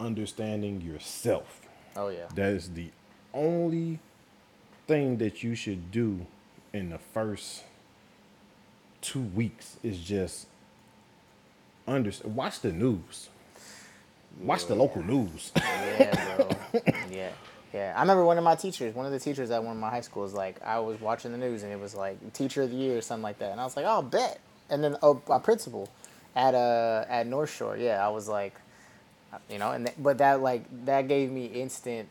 [0.00, 1.60] understanding yourself.
[1.96, 2.26] Oh yeah.
[2.34, 2.90] That is the
[3.34, 3.98] only
[4.86, 6.26] thing that you should do
[6.72, 7.64] in the first
[9.00, 10.46] two weeks is just
[11.86, 13.28] under watch the news.
[14.40, 15.52] Watch the local news.
[15.56, 16.50] Yeah, bro.
[17.10, 17.30] yeah.
[17.72, 17.94] Yeah.
[17.96, 20.02] I remember one of my teachers, one of the teachers at one of my high
[20.02, 22.98] schools, like I was watching the news and it was like teacher of the year
[22.98, 23.52] or something like that.
[23.52, 24.40] And I was like, oh bet.
[24.68, 25.88] And then oh a principal
[26.34, 28.54] at uh at North Shore, yeah, I was like
[29.48, 32.08] you know, and th- but that like that gave me instant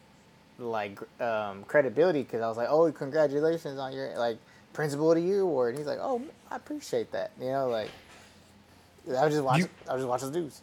[0.59, 4.37] like um, credibility because I was like, oh, congratulations on your like
[4.73, 5.69] principal of the year award.
[5.69, 7.31] And he's like, oh, I appreciate that.
[7.39, 7.89] You know, like
[9.07, 9.63] I was just watching.
[9.65, 10.61] You- I was just watching the news.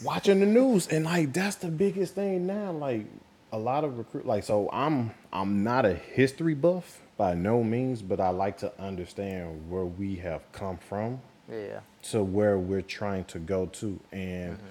[0.04, 3.06] watching the news and like that's the biggest thing now like
[3.52, 8.02] a lot of recruit like so i'm i'm not a history buff by no means
[8.02, 11.20] but i like to understand where we have come from
[11.50, 11.78] yeah.
[12.02, 14.66] to where we're trying to go to and Mm-hmm.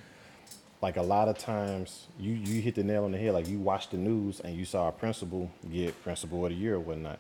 [0.82, 3.58] like a lot of times you you hit the nail on the head like you
[3.60, 7.20] watch the news and you saw a principal get principal of the year or whatnot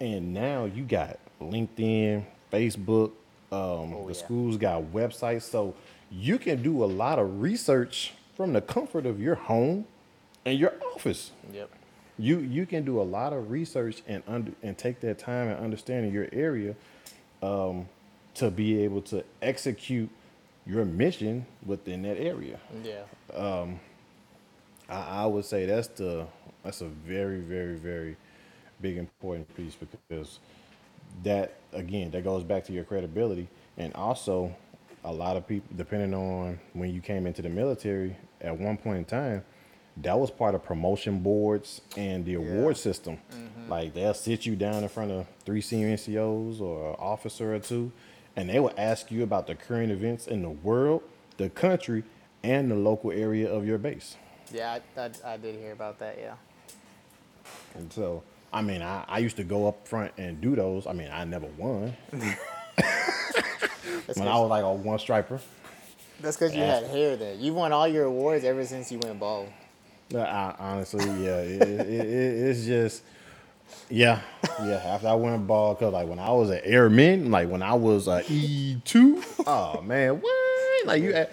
[0.00, 2.22] and now you got linkedin
[2.52, 3.12] facebook
[3.52, 4.18] um, Oh, the yeah.
[4.18, 5.74] schools got websites so
[6.10, 9.86] you can do a lot of research from the comfort of your home
[10.46, 11.70] and your office Yep.
[12.18, 15.58] you you can do a lot of research and under and take that time and
[15.60, 16.74] understanding your area
[17.42, 17.88] um,
[18.34, 20.10] to be able to execute
[20.66, 22.60] your mission within that area.
[22.84, 23.02] Yeah.
[24.88, 26.26] I, I would say that's the
[26.64, 28.16] that's a very very very
[28.80, 30.40] big important piece because
[31.24, 34.54] that again that goes back to your credibility and also
[35.04, 38.98] a lot of people depending on when you came into the military at one point
[38.98, 39.44] in time
[39.96, 43.70] that was part of promotion boards and the award system mm-hmm.
[43.70, 47.58] like they'll sit you down in front of three senior ncos or an officer or
[47.58, 47.92] two
[48.36, 51.02] and they will ask you about the current events in the world
[51.36, 52.04] the country
[52.42, 54.16] and the local area of your base
[54.52, 56.18] Yeah, I, I, I did hear about that.
[56.18, 56.34] Yeah.
[57.74, 58.22] and so
[58.52, 61.24] i mean I, I used to go up front and do those i mean i
[61.24, 61.94] never won
[64.14, 65.40] when I was like a one striper.
[66.20, 67.38] That's because you had hair then.
[67.40, 69.48] You've won all your awards ever since you went bald.
[70.14, 73.02] I, honestly, yeah, it, it, it, it's just,
[73.90, 74.20] yeah,
[74.60, 74.80] yeah.
[74.84, 78.08] After I went bald, cause like when I was an airman, like when I was
[78.08, 80.86] a E two, oh man, what?
[80.86, 81.28] Like you a-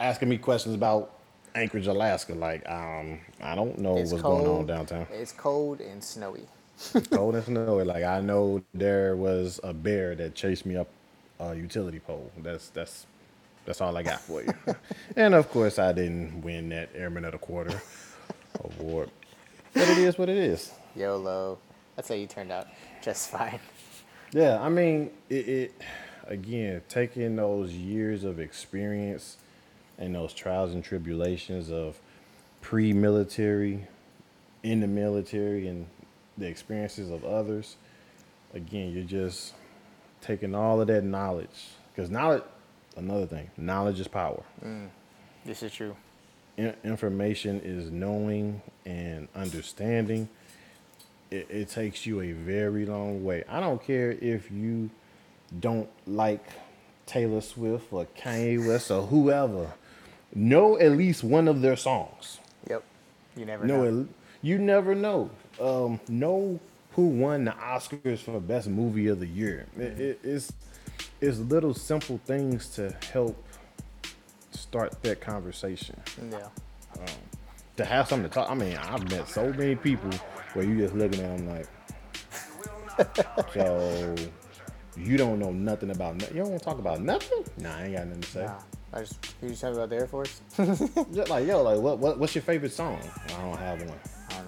[0.00, 1.12] asking me questions about
[1.54, 2.34] Anchorage, Alaska?
[2.34, 4.44] Like, um, I don't know It's what's cold.
[4.44, 5.06] going on downtown.
[5.12, 6.46] It's cold and snowy.
[7.10, 7.84] Cold and snowy.
[7.84, 10.88] Like I know there was a bear that chased me up
[11.40, 12.30] a utility pole.
[12.38, 13.06] That's that's
[13.64, 14.54] that's all I got for you.
[15.16, 17.80] and of course, I didn't win that Airman of the Quarter
[18.64, 19.10] award,
[19.74, 20.72] but it is what it is.
[20.94, 21.58] YOLO.
[21.96, 22.68] That's how you turned out
[23.02, 23.58] just fine.
[24.32, 25.82] Yeah, I mean, it, it
[26.26, 29.38] again taking those years of experience
[29.98, 31.98] and those trials and tribulations of
[32.60, 33.86] pre-military,
[34.62, 35.86] in the military, and
[36.38, 37.76] the experiences of others.
[38.54, 39.54] Again, you're just
[40.20, 42.42] taking all of that knowledge because knowledge.
[42.96, 44.42] Another thing, knowledge is power.
[44.64, 44.88] Mm,
[45.44, 45.94] this is true.
[46.56, 50.30] In- information is knowing and understanding.
[51.30, 53.44] It, it takes you a very long way.
[53.48, 54.88] I don't care if you
[55.60, 56.42] don't like
[57.04, 59.74] Taylor Swift or Kanye West or whoever.
[60.34, 62.38] Know at least one of their songs.
[62.70, 62.82] Yep.
[63.36, 64.08] You never Know know.
[64.40, 65.28] you never know.
[65.60, 66.60] Um, know
[66.92, 69.66] who won the Oscars for best movie of the year.
[69.78, 70.52] It, it, it's
[71.20, 73.42] it's little simple things to help
[74.50, 76.00] start that conversation
[76.30, 76.48] Yeah.
[77.76, 78.50] to have something to talk.
[78.50, 80.10] I mean, I've met so many people
[80.54, 81.66] where you just looking at them like,
[83.54, 84.14] so
[84.96, 86.36] you don't know nothing about nothing.
[86.36, 87.44] You don't want to talk about nothing.
[87.58, 88.44] Nah, I ain't got nothing to say.
[88.44, 88.58] Nah.
[88.92, 90.40] I just you just talking about the Air Force?
[91.12, 92.98] Just like yo, like what, what what's your favorite song?
[93.26, 93.98] I don't have one.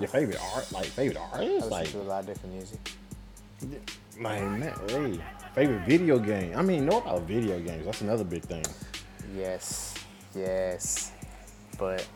[0.00, 2.78] Your favorite art, like favorite I artist, listen like to a lot of different music.
[4.20, 5.20] like man, hey,
[5.54, 6.56] favorite video game.
[6.56, 7.84] I mean, know about video games.
[7.84, 8.64] That's another big thing.
[9.36, 9.94] Yes.
[10.34, 11.12] Yes.
[11.78, 12.06] But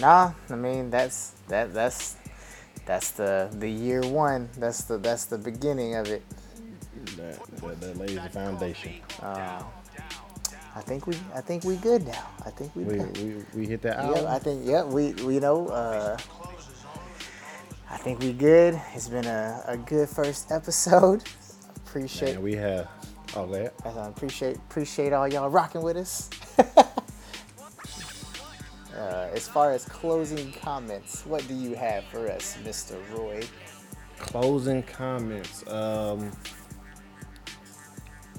[0.00, 2.16] nah, I mean that's that that's
[2.84, 4.48] that's the the year one.
[4.58, 6.22] That's the that's the beginning of it.
[7.16, 8.92] That that, that lays the foundation.
[10.76, 12.28] I think we I think we good now.
[12.44, 14.24] I think we, We we, we hit that album.
[14.24, 16.18] Yeah, I think yeah, we we know uh
[17.88, 18.80] I think we good.
[18.94, 21.22] It's been a, a good first episode.
[21.76, 22.88] Appreciate and we have.
[23.34, 23.70] Oh, go.
[23.84, 26.30] I appreciate appreciate all y'all rocking with us.
[26.58, 26.64] uh,
[29.32, 32.96] as far as closing comments, what do you have for us, Mr.
[33.16, 33.42] Roy?
[34.18, 35.66] Closing comments.
[35.68, 36.32] Um,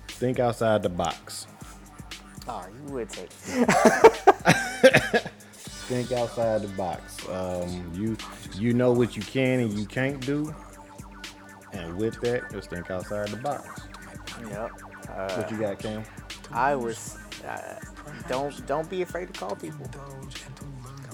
[0.09, 1.47] think outside the box.
[2.47, 3.29] Oh, you would take.
[5.87, 7.17] Think outside the box.
[7.29, 8.17] Um, you
[8.55, 10.53] you know what you can and you can't do,
[11.71, 13.81] and with that, just think outside the box.
[14.49, 14.71] Yep.
[15.15, 16.03] What you got, Cam?
[16.51, 17.17] I was.
[17.47, 17.79] Uh,
[18.27, 19.89] don't don't be afraid to call people.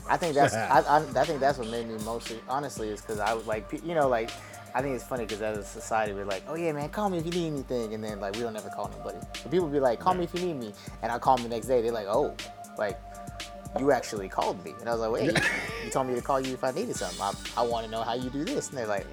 [0.10, 3.20] I think that's I, I, I think that's what made me mostly honestly is because
[3.20, 4.32] I was like you know like
[4.76, 7.20] I think it's funny because as a society we're like oh yeah man call me
[7.20, 9.18] if you need anything and then like we don't ever call anybody.
[9.44, 11.50] But people be like call me if you need me and I call them the
[11.50, 12.36] next day they're like oh
[12.78, 13.00] like
[13.80, 15.40] you actually called me and I was like wait
[15.84, 18.02] you, told me to call you if I needed something I, I want to know
[18.02, 19.08] how you do this and they're like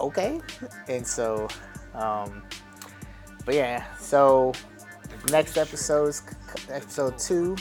[0.00, 0.40] okay
[0.88, 1.48] and so
[1.94, 2.42] um,
[3.44, 4.52] but yeah so
[5.30, 6.22] next episode's
[6.68, 7.56] episode two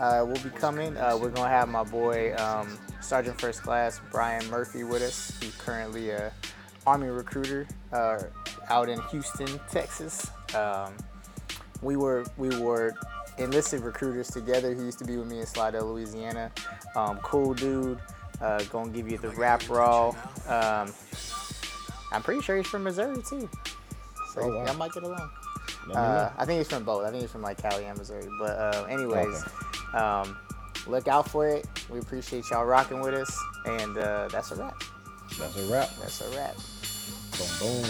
[0.00, 0.96] uh, will be coming.
[0.96, 5.36] Uh, we're gonna have my boy um, Sergeant First Class Brian Murphy with us.
[5.40, 6.32] He's currently a
[6.86, 8.22] Army recruiter uh,
[8.68, 10.30] out in Houston, Texas.
[10.54, 10.94] Um,
[11.82, 12.94] we were we were
[13.38, 14.74] enlisted recruiters together.
[14.74, 16.50] He used to be with me in Slidell, Louisiana.
[16.96, 17.98] Um, cool dude.
[18.40, 20.08] Uh, gonna give you the rap raw.
[20.46, 20.92] Um,
[22.12, 23.48] I'm pretty sure he's from Missouri too.
[24.34, 24.64] So Oh, wow.
[24.66, 25.30] y'all might get along.
[25.94, 26.30] Uh.
[26.36, 27.04] I think he's from both.
[27.06, 28.28] I think he's from like Cali and Missouri.
[28.38, 29.42] But uh, anyways,
[29.94, 30.36] um,
[30.86, 31.66] look out for it.
[31.90, 34.80] We appreciate y'all rocking with us, and uh, that's a wrap.
[35.38, 35.88] That's a wrap.
[36.00, 36.56] That's a wrap.
[37.60, 37.84] Boom, boom.